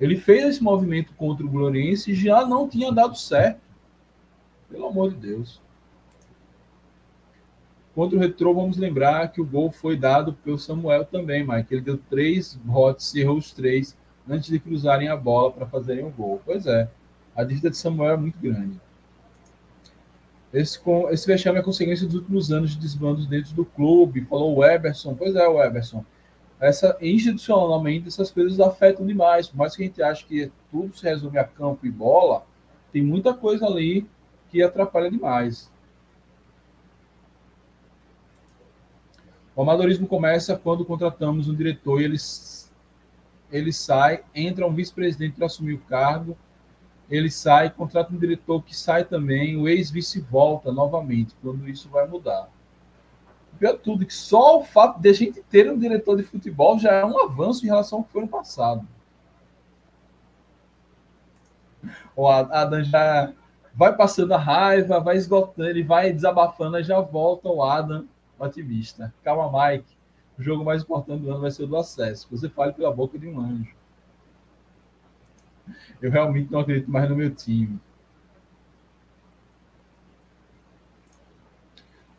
[0.00, 3.60] Ele fez esse movimento contra o Gloriense e já não tinha dado certo.
[4.70, 5.60] Pelo amor de Deus.
[8.00, 11.74] Contra o Retrô, vamos lembrar que o gol foi dado pelo Samuel também, Mike.
[11.74, 13.94] Ele deu três botes, errou os três
[14.26, 16.40] antes de cruzarem a bola para fazerem o gol.
[16.42, 16.88] Pois é,
[17.36, 18.80] a dívida de Samuel é muito grande.
[20.50, 20.80] Esse,
[21.10, 25.14] esse vexame é consequência dos últimos anos de desbandos dentro do clube, falou o Eberson.
[25.14, 26.02] Pois é, o Eberson.
[26.58, 29.48] Essa, institucionalmente, essas coisas afetam demais.
[29.48, 32.46] Por mais que a gente ache que tudo se resume a campo e bola,
[32.90, 34.08] Tem muita coisa ali
[34.48, 35.70] que atrapalha demais.
[39.54, 42.16] O amadorismo começa quando contratamos um diretor e ele,
[43.50, 46.36] ele sai, entra um vice-presidente para assumir o cargo,
[47.10, 52.06] ele sai, contrata um diretor que sai também, o ex-vice volta novamente, quando isso vai
[52.06, 52.48] mudar.
[53.58, 56.92] Pior tudo, que só o fato de a gente ter um diretor de futebol já
[56.92, 58.86] é um avanço em relação ao que foi no passado.
[62.14, 63.32] O Adam já
[63.74, 68.06] vai passando a raiva, vai esgotando, ele vai desabafando, já volta o Adam
[68.46, 69.12] otimista.
[69.22, 69.96] Calma, Mike.
[70.38, 72.26] O jogo mais importante do ano vai ser o do acesso.
[72.30, 73.74] Você fale pela boca de um anjo.
[76.00, 77.78] Eu realmente não acredito mais no meu time.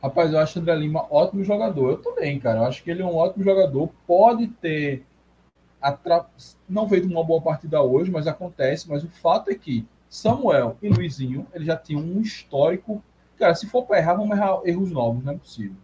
[0.02, 1.92] Rapaz, eu acho André Lima ótimo jogador.
[1.92, 2.60] Eu também, cara.
[2.60, 3.90] Eu acho que ele é um ótimo jogador.
[4.08, 5.04] Pode ter
[5.82, 6.26] atra...
[6.68, 8.90] não feito uma boa partida hoje, mas acontece.
[8.90, 13.04] Mas o fato é que Samuel e Luizinho, ele já tinham um histórico.
[13.38, 15.76] Cara, se for para errar, vamos errar erros novos, não é possível.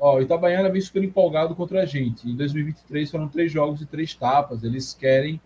[0.00, 2.28] Ó, o Itabaiana vem super empolgado contra a gente.
[2.28, 4.64] Em 2023 foram três jogos e três tapas.
[4.64, 5.38] Eles querem,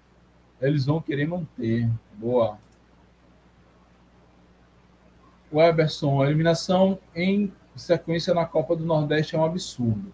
[0.61, 1.90] eles vão querer manter.
[2.12, 2.57] Boa.
[5.50, 10.12] O Eberson, a eliminação em sequência na Copa do Nordeste é um absurdo.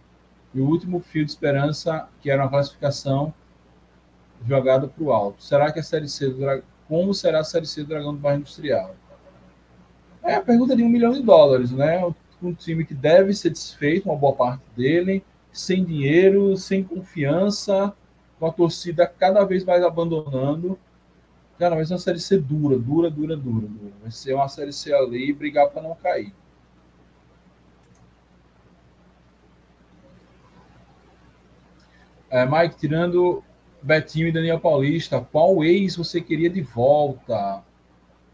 [0.54, 3.32] E o último fio de esperança, que era uma classificação
[4.46, 5.42] jogada para o alto.
[5.42, 6.64] Será que a Série C do Dragão.
[6.88, 8.96] Como será a Série C do Dragão do Bairro Industrial?
[10.22, 12.02] É a pergunta de um milhão de dólares, né?
[12.46, 15.22] Um time que deve ser desfeito, uma boa parte dele,
[15.52, 17.94] sem dinheiro, sem confiança,
[18.38, 20.78] com a torcida cada vez mais abandonando.
[21.58, 23.92] Cara, vai ser uma série C dura, dura, dura, dura, dura.
[24.00, 26.32] Vai ser uma série C ali e brigar para não cair.
[32.30, 33.42] É, Mike, tirando
[33.82, 37.62] Betinho e Daniel Paulista, qual ex você queria de volta?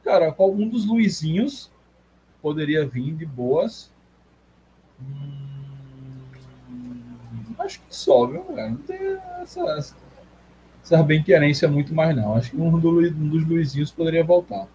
[0.04, 1.72] Cara, qual um dos Luizinhos
[2.42, 3.92] poderia vir de boas
[7.58, 8.44] acho que só, viu?
[8.48, 9.94] Não tem essa,
[10.82, 12.34] essa, bem-querência muito mais, não.
[12.34, 14.66] Acho que um, do, um dos Luizinhos poderia voltar.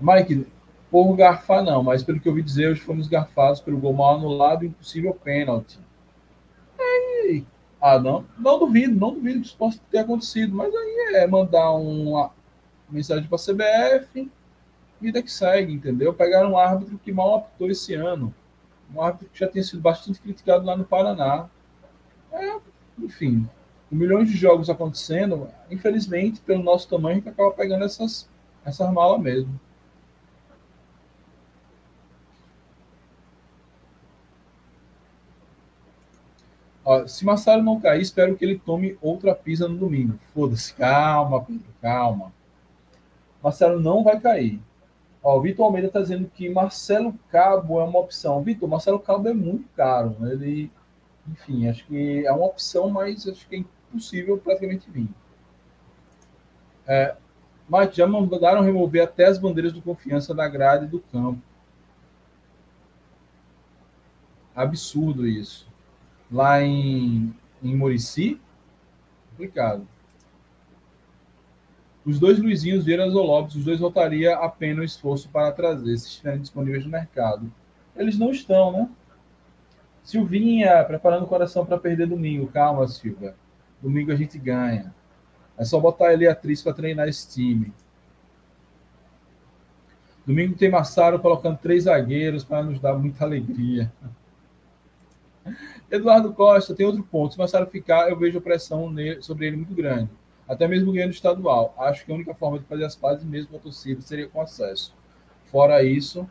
[0.00, 0.46] Mike,
[0.90, 4.16] por garfar não, mas pelo que eu ouvi dizer, hoje fomos garfados pelo gol mal
[4.16, 5.78] anulado impossível pênalti.
[7.80, 11.70] Ah, não, não duvido, não duvido que isso possa ter acontecido, mas aí é mandar
[11.72, 12.30] uma
[12.90, 14.30] mensagem para a CBF,
[15.00, 16.12] vida que segue, entendeu?
[16.12, 18.34] Pegaram um árbitro que mal apitou esse ano,
[18.94, 21.48] um árbitro que já tinha sido bastante criticado lá no Paraná.
[22.32, 22.58] É,
[22.98, 23.48] enfim,
[23.90, 28.28] milhões de jogos acontecendo, infelizmente, pelo nosso tamanho, a gente acaba pegando essas,
[28.64, 29.58] essas malas mesmo.
[36.84, 40.18] Ó, se Massaro não cair, espero que ele tome outra pisa no domingo.
[40.32, 42.32] Foda-se, calma, Pedro, calma.
[43.42, 44.60] Marcelo não vai cair.
[45.28, 48.42] Ó, o Vitor Almeida está dizendo que Marcelo Cabo é uma opção.
[48.42, 50.16] Vitor, Marcelo Cabo é muito caro.
[50.22, 50.72] Ele,
[51.28, 55.06] enfim, acho que é uma opção, mas acho que é impossível praticamente vir.
[56.86, 57.14] É,
[57.68, 61.42] mas já mandaram remover até as bandeiras do confiança da grade do campo.
[64.56, 65.68] Absurdo isso.
[66.32, 68.40] Lá em, em Murici,
[69.32, 69.86] complicado.
[72.08, 76.08] Os dois Luizinhos Vieira Lopes, os dois voltaria a pena o esforço para trazer, se
[76.08, 77.52] estiverem disponíveis no mercado.
[77.94, 78.88] Eles não estão, né?
[80.02, 82.46] Silvinha, preparando o coração para perder domingo.
[82.46, 83.34] Calma, Silvia.
[83.82, 84.94] Domingo a gente ganha.
[85.58, 87.74] É só botar ele atriz para treinar esse time.
[90.24, 93.92] Domingo tem Massaro colocando três zagueiros para nos dar muita alegria.
[95.92, 97.34] Eduardo Costa tem outro ponto.
[97.34, 98.90] Se Massaro ficar, eu vejo a pressão
[99.20, 100.08] sobre ele muito grande
[100.48, 101.74] até mesmo ganhando estadual.
[101.78, 104.40] Acho que a única forma de fazer as pazes mesmo com a torcida seria com
[104.40, 104.94] acesso.
[105.50, 106.28] Fora isso,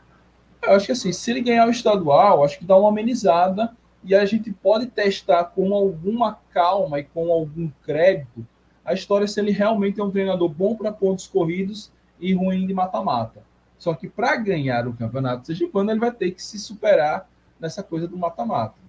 [0.61, 4.15] eu acho que assim, se ele ganhar o estadual, acho que dá uma amenizada e
[4.15, 8.45] a gente pode testar com alguma calma e com algum crédito
[8.87, 11.91] a história se ele realmente é um treinador bom para pontos corridos
[12.21, 13.43] e ruim de mata-mata.
[13.77, 17.83] Só que para ganhar o campeonato seja quando ele vai ter que se superar nessa
[17.83, 18.86] coisa do mata-mata.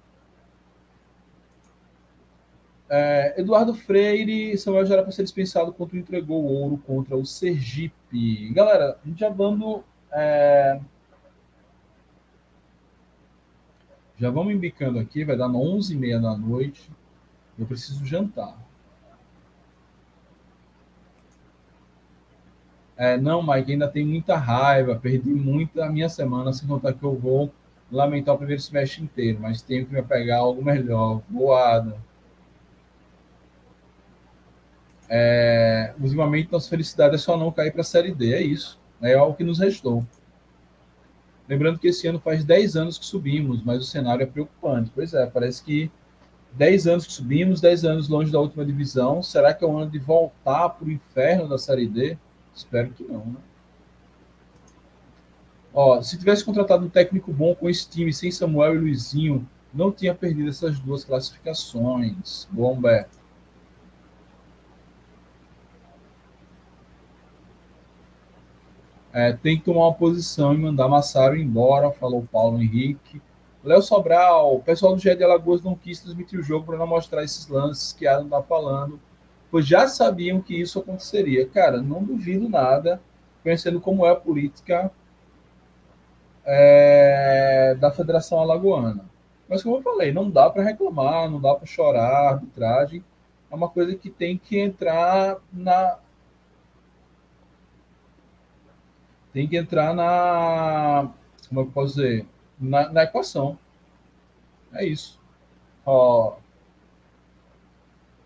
[2.90, 7.24] É, Eduardo Freire, Samuel já era para ser dispensado quando entregou o ouro contra o
[7.24, 8.50] Sergipe.
[8.50, 9.82] Galera, já vamos.
[10.10, 10.80] É...
[14.18, 16.90] Já vamos embicando aqui, vai dar 11h30 da noite.
[17.58, 18.56] Eu preciso jantar.
[22.96, 27.04] É, não, Mike, ainda tem muita raiva, perdi muita a minha semana, sem contar que
[27.04, 27.52] eu vou
[27.92, 31.22] lamentar o primeiro semestre inteiro, mas tenho que me pegar algo melhor.
[31.28, 31.96] Boada.
[35.08, 38.78] É, ultimamente, nossa felicidade é só não cair para a Série D, é isso.
[39.00, 40.04] É o que nos restou.
[41.48, 44.92] Lembrando que esse ano faz 10 anos que subimos, mas o cenário é preocupante.
[44.94, 45.90] Pois é, parece que
[46.52, 49.22] 10 anos que subimos, 10 anos longe da última divisão.
[49.22, 52.18] Será que é o ano de voltar para o inferno da Série D?
[52.54, 53.36] Espero que não, né?
[55.72, 59.92] Ó, se tivesse contratado um técnico bom com esse time, sem Samuel e Luizinho, não
[59.92, 62.48] tinha perdido essas duas classificações.
[62.50, 63.17] Bom, Humberto.
[69.12, 73.20] É, tem que tomar uma posição e mandar Massaro embora, falou Paulo Henrique.
[73.64, 76.86] Léo Sobral, o pessoal do GE de Alagoas não quis transmitir o jogo para não
[76.86, 79.00] mostrar esses lances que Adam está falando,
[79.50, 81.46] pois já sabiam que isso aconteceria.
[81.48, 83.00] Cara, não duvido nada,
[83.42, 84.90] conhecendo como é a política
[86.44, 89.04] é, da Federação Alagoana.
[89.48, 93.02] Mas, como eu falei, não dá para reclamar, não dá para chorar, arbitragem
[93.50, 95.98] é uma coisa que tem que entrar na,
[99.38, 101.12] tem que entrar na.
[101.48, 102.26] Como eu posso dizer?
[102.58, 103.56] Na, na equação.
[104.72, 105.16] É isso.
[105.86, 106.38] Ó.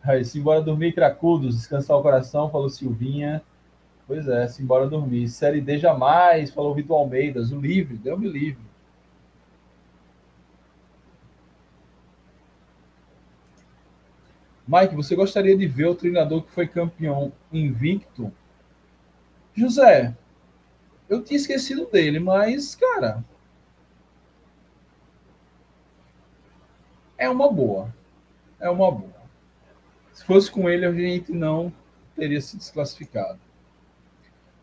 [0.03, 3.43] Aí, simbora dormir, cracudos, descansar o coração, falou Silvinha.
[4.07, 5.29] Pois é, simbora dormir.
[5.29, 7.41] Série D jamais, falou Vitor Almeida.
[7.43, 8.65] O livre, deu-me livre.
[14.67, 18.33] Mike, você gostaria de ver o treinador que foi campeão invicto?
[19.55, 20.17] José,
[21.13, 23.23] eu tinha esquecido dele, mas, cara.
[27.19, 27.95] É uma boa.
[28.59, 29.23] É uma boa.
[30.13, 31.71] Se fosse com ele, a gente não
[32.17, 33.39] teria se desclassificado.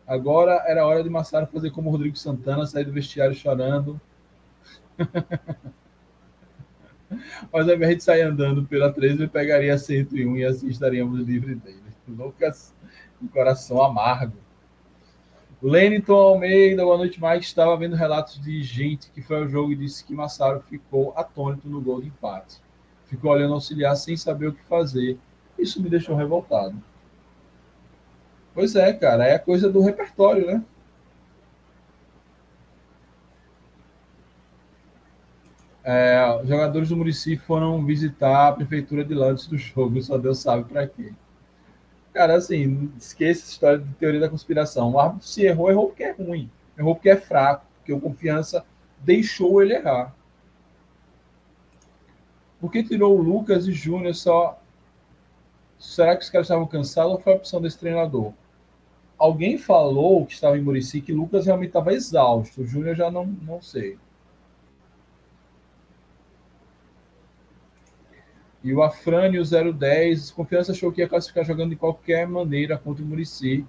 [0.04, 4.00] Agora era hora de Massaro fazer como o Rodrigo Santana, sair do vestiário chorando.
[7.52, 11.60] Mas ao invés de sair andando pela 13, ele pegaria 101 e assim estaríamos livres
[11.60, 11.80] dele.
[12.08, 12.74] Lucas,
[13.22, 14.49] um coração amargo.
[15.62, 17.44] Leniton Almeida, boa noite, Mike.
[17.44, 21.68] Estava vendo relatos de gente que foi ao jogo e disse que Massaro ficou atônito
[21.68, 22.56] no gol de empate.
[23.06, 25.18] Ficou olhando auxiliar sem saber o que fazer.
[25.58, 26.82] Isso me deixou revoltado.
[28.54, 30.64] Pois é, cara, é a coisa do repertório, né?
[35.84, 40.38] É, jogadores do município foram visitar a prefeitura de lá antes do jogo, só Deus
[40.38, 41.12] sabe para quê.
[42.12, 44.92] Cara, assim, esqueça essa história de teoria da conspiração.
[44.92, 46.50] O árbitro se errou, errou porque é ruim.
[46.76, 48.64] Errou porque é fraco, porque o confiança
[48.98, 50.14] deixou ele errar.
[52.60, 54.60] Por que tirou o Lucas e Júnior só.
[55.78, 58.34] Será que os caras estavam cansados ou foi a opção desse treinador?
[59.16, 62.60] Alguém falou que estava em Murici que Lucas realmente estava exausto.
[62.60, 63.98] O Júnior já não, não sei.
[68.62, 73.06] E o Afrânio 010, Confiança achou que ia classificar jogando de qualquer maneira contra o
[73.06, 73.64] Murici,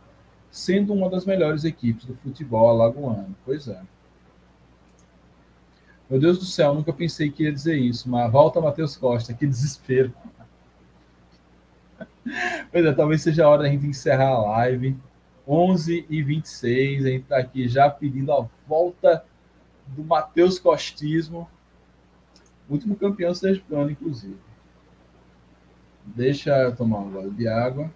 [0.49, 3.35] sendo uma das melhores equipes do futebol alagoano.
[3.45, 3.81] Pois é.
[6.09, 9.47] Meu Deus do céu, nunca pensei que ia dizer isso, mas volta Matheus Costa, que
[9.47, 10.13] desespero.
[12.69, 14.97] Pois é, talvez seja a hora da gente encerrar a live.
[15.47, 19.23] 11 e 26, a gente está aqui já pedindo a volta
[19.87, 21.49] do Matheus Costismo,
[22.69, 24.50] último campeão sergipano, inclusive.
[26.05, 27.89] Deixa eu tomar um gole de água.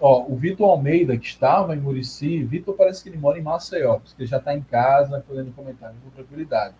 [0.00, 3.98] Ó, o Vitor Almeida, que estava em Murici, Vitor parece que ele mora em Maceió,
[3.98, 6.74] porque ele já está em casa, fazendo comentários com tranquilidade,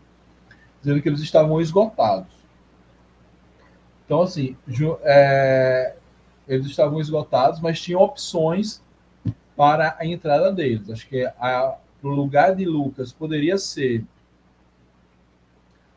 [0.81, 2.33] dizendo que eles estavam esgotados.
[4.05, 4.57] Então, assim,
[5.03, 5.97] é,
[6.47, 8.83] eles estavam esgotados, mas tinham opções
[9.59, 10.89] para a entrada deles.
[10.89, 14.05] Acho que a, o lugar de Lucas poderia ser.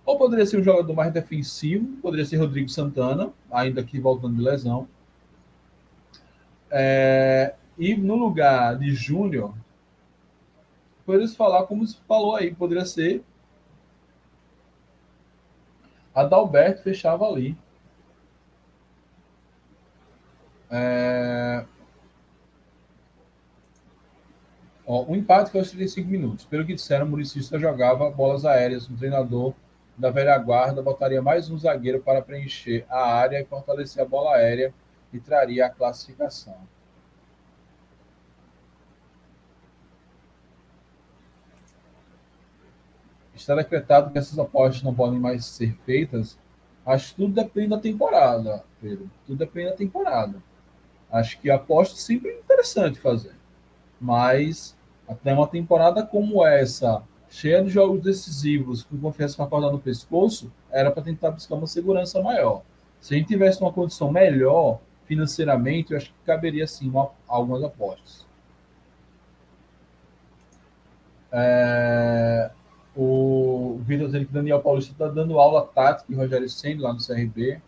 [0.03, 4.41] Ou poderia ser um jogador mais defensivo, poderia ser Rodrigo Santana, ainda que voltando de
[4.41, 4.88] lesão.
[6.71, 9.53] É, e no lugar de Júnior,
[11.05, 13.23] poderia se falar como se falou aí, poderia ser
[16.15, 17.55] Adalberto fechava ali.
[20.69, 21.63] É,
[24.93, 26.43] Ó, o empate foi aos 35 minutos.
[26.43, 28.89] Pelo que disseram, o Muricy só jogava bolas aéreas.
[28.89, 29.53] O treinador
[29.97, 34.35] da velha guarda botaria mais um zagueiro para preencher a área e fortalecer a bola
[34.35, 34.73] aérea
[35.13, 36.57] e traria a classificação.
[43.34, 46.38] Está decretado que essas apostas não podem mais ser feitas.
[46.85, 49.09] Acho que tudo depende da temporada, Pedro.
[49.26, 50.43] Tudo depende da temporada.
[51.09, 53.39] Acho que aposta sempre é interessante fazer
[54.01, 54.76] mas
[55.11, 60.49] Até uma temporada como essa, cheia de jogos decisivos, com confiança para acordar no pescoço,
[60.71, 62.61] era para tentar buscar uma segurança maior.
[63.01, 67.61] Se a gente tivesse uma condição melhor financeiramente, eu acho que caberia sim uma, algumas
[67.61, 68.25] apostas.
[71.29, 72.49] É,
[72.95, 77.05] o Vitor dizendo que Daniel Paulista está dando aula tática e Rogério Senna lá no
[77.05, 77.61] CRB.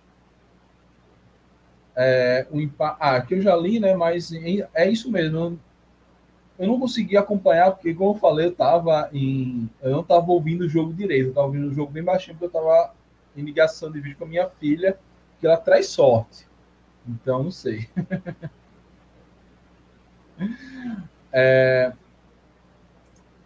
[1.95, 2.95] É, o impa...
[2.99, 3.95] Ah, que eu já li, né?
[3.95, 4.31] Mas
[4.73, 5.59] é isso mesmo.
[6.63, 9.69] Eu não consegui acompanhar, porque, como eu falei, eu estava em.
[9.81, 12.45] Eu não estava ouvindo o jogo direito, eu estava ouvindo o jogo bem baixinho, porque
[12.45, 12.93] eu estava
[13.35, 14.97] em ligação de vídeo com a minha filha,
[15.41, 16.47] que ela traz sorte.
[17.05, 17.89] Então, não sei.
[21.33, 21.91] é...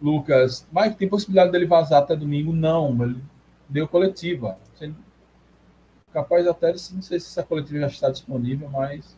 [0.00, 2.52] Lucas, mas tem possibilidade dele vazar até domingo?
[2.52, 3.20] Não, ele
[3.68, 4.56] deu coletiva.
[6.12, 9.17] Capaz até, não sei se essa coletiva já está disponível, mas.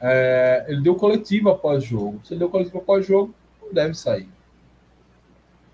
[0.00, 2.20] É, ele deu coletiva após jogo.
[2.24, 4.28] Se ele deu coletiva após jogo, não deve sair.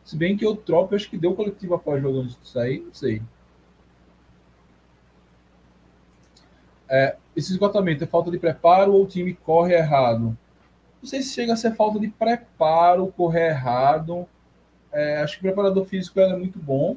[0.04, 2.94] Se bem que o Trop acho que deu coletiva após jogo antes de sair, não
[2.94, 3.22] sei.
[6.88, 10.36] É, esse esgotamento é falta de preparo ou o time corre errado?
[11.00, 14.26] Não sei se chega a ser falta de preparo, correr errado.
[14.92, 16.96] É, acho que o preparador físico é muito bom,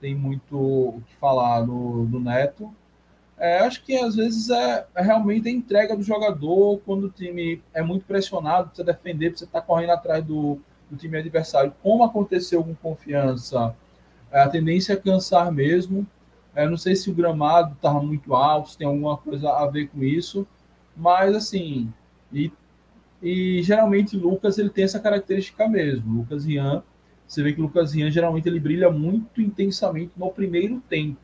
[0.00, 2.74] tem muito o que falar do, do Neto.
[3.36, 7.60] É, acho que às vezes é, é, realmente a entrega do jogador quando o time
[7.72, 11.74] é muito pressionado, precisa defender, precisa estar correndo atrás do, do time adversário.
[11.82, 13.74] Como aconteceu com confiança,
[14.30, 16.06] é, a tendência é cansar mesmo.
[16.54, 19.88] É, não sei se o gramado estava muito alto, se tem alguma coisa a ver
[19.88, 20.46] com isso,
[20.96, 21.92] mas assim,
[22.32, 22.52] e,
[23.20, 26.18] e geralmente Lucas ele tem essa característica mesmo.
[26.18, 26.84] Lucas Rian
[27.26, 31.18] você vê que Lucas Rian geralmente ele brilha muito intensamente no primeiro tempo.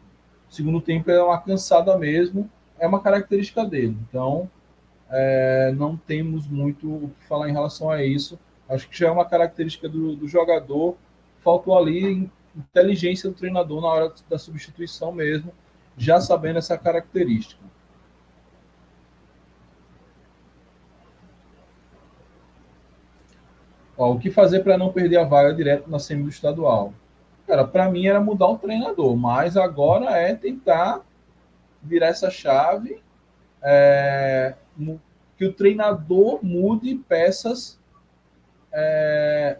[0.51, 3.97] Segundo tempo é uma cansada mesmo, é uma característica dele.
[4.09, 4.51] Então,
[5.09, 8.39] é, não temos muito o que falar em relação a isso.
[8.69, 10.97] Acho que já é uma característica do, do jogador.
[11.39, 15.53] Faltou ali inteligência do treinador na hora da substituição mesmo,
[15.97, 17.63] já sabendo essa característica.
[23.97, 26.93] Ó, o que fazer para não perder a vaga direto na semi do estadual?
[27.51, 31.05] Cara, para mim era mudar o treinador, mas agora é tentar
[31.83, 33.03] virar essa chave,
[33.61, 34.55] é,
[35.37, 37.77] que o treinador mude peças,
[38.73, 39.59] é,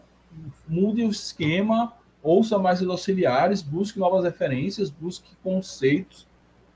[0.69, 1.93] mude o esquema,
[2.23, 6.29] ouça mais os auxiliares, busque novas referências, busque conceitos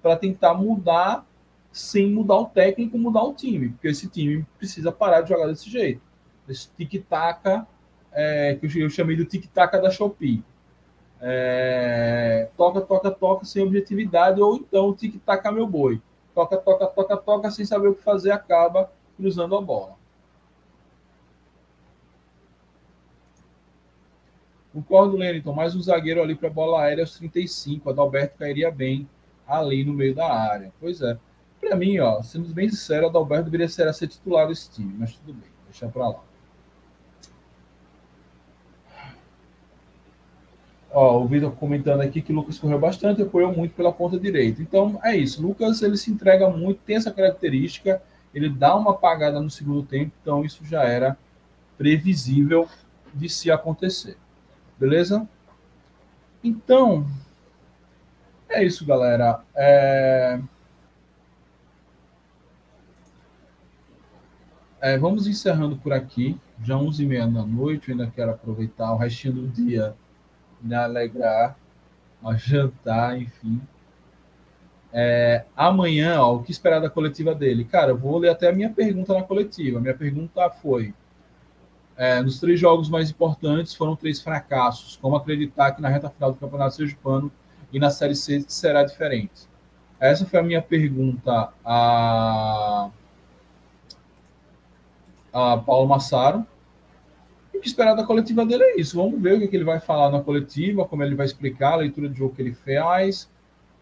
[0.03, 1.24] para tentar mudar,
[1.70, 5.70] sem mudar o técnico, mudar o time, porque esse time precisa parar de jogar desse
[5.70, 6.03] jeito
[6.45, 7.65] desse tic-tac,
[8.11, 10.43] é, que eu chamei do tic-tac da Shopee.
[11.20, 16.01] É, toca, toca, toca sem objetividade, ou então tic-tac meu boi.
[16.35, 19.97] Toca, toca, toca, toca, sem saber o que fazer, acaba cruzando a bola.
[24.73, 27.91] Concordo, Leniton, mais um zagueiro ali para bola aérea aos 35.
[27.91, 29.09] Adalberto cairia bem
[29.47, 30.73] ali no meio da área.
[30.81, 31.16] Pois é.
[31.61, 35.15] Para mim, ó, sendo bem sincero, Adalberto deveria ser a ser titular desse time, mas
[35.15, 36.20] tudo bem, deixa para lá.
[40.95, 44.62] Ó, o Vitor comentando aqui que Lucas correu bastante e apoiou muito pela ponta direita.
[44.62, 45.43] Então, é isso.
[45.43, 48.01] Lucas, ele se entrega muito, tem essa característica,
[48.33, 51.19] ele dá uma apagada no segundo tempo, então isso já era
[51.77, 52.69] previsível
[53.12, 54.16] de se acontecer.
[54.79, 55.29] Beleza?
[56.45, 57.05] Então,
[58.49, 59.43] é isso, galera.
[59.53, 60.41] É...
[64.81, 66.39] É, vamos encerrando por aqui.
[66.62, 69.97] Já 11h30 da noite, eu ainda quero aproveitar o restinho do dia
[70.65, 71.57] me alegrar,
[72.23, 73.61] a jantar, enfim.
[74.93, 77.65] É, amanhã, ó, o que esperar da coletiva dele?
[77.65, 79.81] Cara, eu vou ler até a minha pergunta na coletiva.
[79.81, 80.95] Minha pergunta foi:
[81.97, 84.97] é, nos três jogos mais importantes foram três fracassos.
[84.97, 87.31] Como acreditar que na reta final do Campeonato Sergipano
[87.73, 89.49] e na Série C será diferente?
[90.01, 92.91] Essa foi a minha pergunta a,
[95.32, 96.47] a Paulo Massaro
[97.65, 98.97] que esperar da coletiva dele é isso.
[98.97, 101.77] Vamos ver o que, que ele vai falar na coletiva, como ele vai explicar a
[101.77, 103.31] leitura de jogo que ele faz,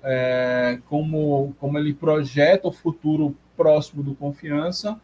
[0.02, 4.98] é, como, como ele projeta o futuro próximo do Confiança.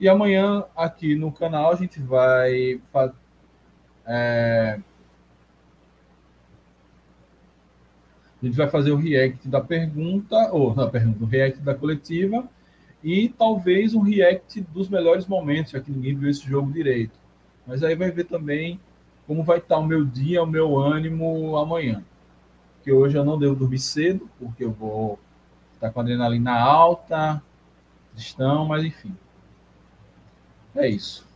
[0.00, 2.80] E amanhã, aqui no canal, a gente vai
[4.04, 4.80] é,
[8.42, 12.44] a gente vai fazer o react da pergunta, ou na pergunta, o react da coletiva,
[13.04, 17.25] e talvez um react dos melhores momentos, já que ninguém viu esse jogo direito.
[17.66, 18.80] Mas aí vai ver também
[19.26, 22.04] como vai estar o meu dia, o meu ânimo amanhã.
[22.76, 25.18] Porque hoje eu não devo dormir cedo, porque eu vou
[25.74, 27.42] estar com a adrenalina alta,
[28.14, 29.14] estão, mas enfim.
[30.74, 31.26] É isso.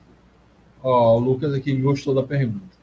[0.82, 2.78] Ó, o Lucas aqui gostou da pergunta.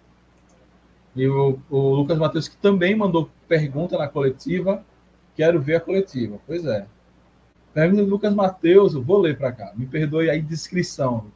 [1.16, 4.84] E o, o Lucas Matheus, que também mandou pergunta na coletiva,
[5.36, 6.38] quero ver a coletiva.
[6.46, 6.86] Pois é.
[7.74, 9.72] Pergunta do Lucas Matheus, vou ler para cá.
[9.76, 11.32] Me perdoe a indiscrição.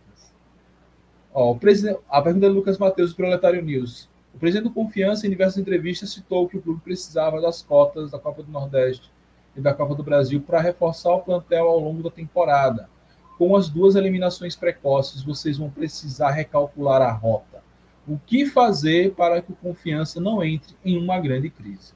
[1.33, 4.09] Ó, o presidente, a pergunta do Lucas Matheus, do Proletário News.
[4.33, 8.19] O presidente do Confiança, em diversas entrevistas, citou que o clube precisava das cotas da
[8.19, 9.11] Copa do Nordeste
[9.55, 12.89] e da Copa do Brasil para reforçar o plantel ao longo da temporada.
[13.37, 17.61] Com as duas eliminações precoces, vocês vão precisar recalcular a rota.
[18.07, 21.93] O que fazer para que o Confiança não entre em uma grande crise?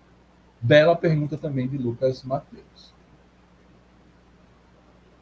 [0.61, 2.93] Bela pergunta também de Lucas Matheus.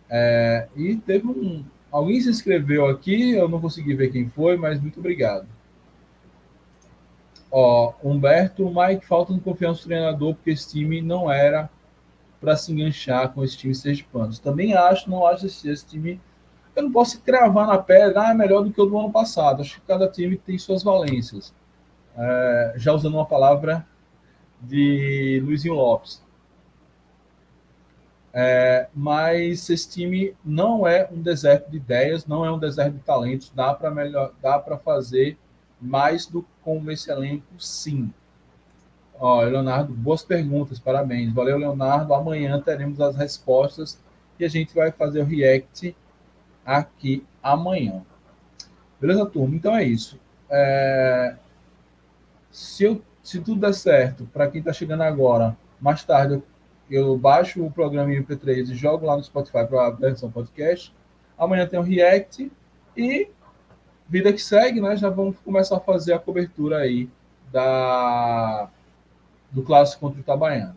[0.09, 1.65] É, e teve um.
[1.93, 5.45] Alguém se inscreveu aqui, eu não consegui ver quem foi, mas muito obrigado.
[7.51, 11.69] Ó, Humberto, Mike, falta de confiança no treinador, porque esse time não era
[12.41, 14.39] para se enganchar com esse time sergipanos.
[14.39, 16.19] Também acho, não acho esse, esse time.
[16.75, 19.61] Eu não posso cravar na pedra, ah, é melhor do que o do ano passado.
[19.61, 21.53] Acho que cada time tem suas valências.
[22.17, 23.85] É, já usando uma palavra
[24.59, 26.23] de Luizinho Lopes.
[28.33, 32.99] É, mas esse time não é um deserto de ideias, não é um deserto de
[32.99, 33.51] talentos.
[33.55, 35.37] Dá para melhor, dá para fazer
[35.79, 38.11] mais do com esse elenco, sim.
[39.19, 41.31] Ó, Leonardo, boas perguntas, parabéns.
[41.33, 42.13] Valeu, Leonardo.
[42.13, 43.99] Amanhã teremos as respostas
[44.39, 45.95] e a gente vai fazer o react
[46.65, 48.01] aqui amanhã.
[48.99, 49.55] Beleza, turma?
[49.55, 50.19] Então é isso.
[50.49, 51.35] É...
[52.49, 56.43] Se, eu, se tudo der certo, para quem está chegando agora, mais tarde eu,
[56.95, 60.93] eu baixo o programa em MP3 e jogo lá no Spotify para a versão podcast.
[61.37, 62.51] Amanhã tem o react
[62.95, 63.29] e
[64.07, 64.95] vida que segue, né?
[64.95, 67.09] Já vamos começar a fazer a cobertura aí
[67.51, 68.69] da
[69.51, 70.75] do clássico contra o Itabaiana.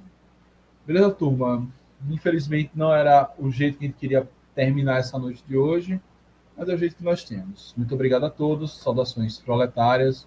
[0.87, 1.67] Beleza, turma?
[2.11, 6.01] Infelizmente não era o jeito que a gente queria terminar essa noite de hoje,
[6.57, 7.75] mas é o jeito que nós temos.
[7.77, 10.27] Muito obrigado a todos, saudações proletárias.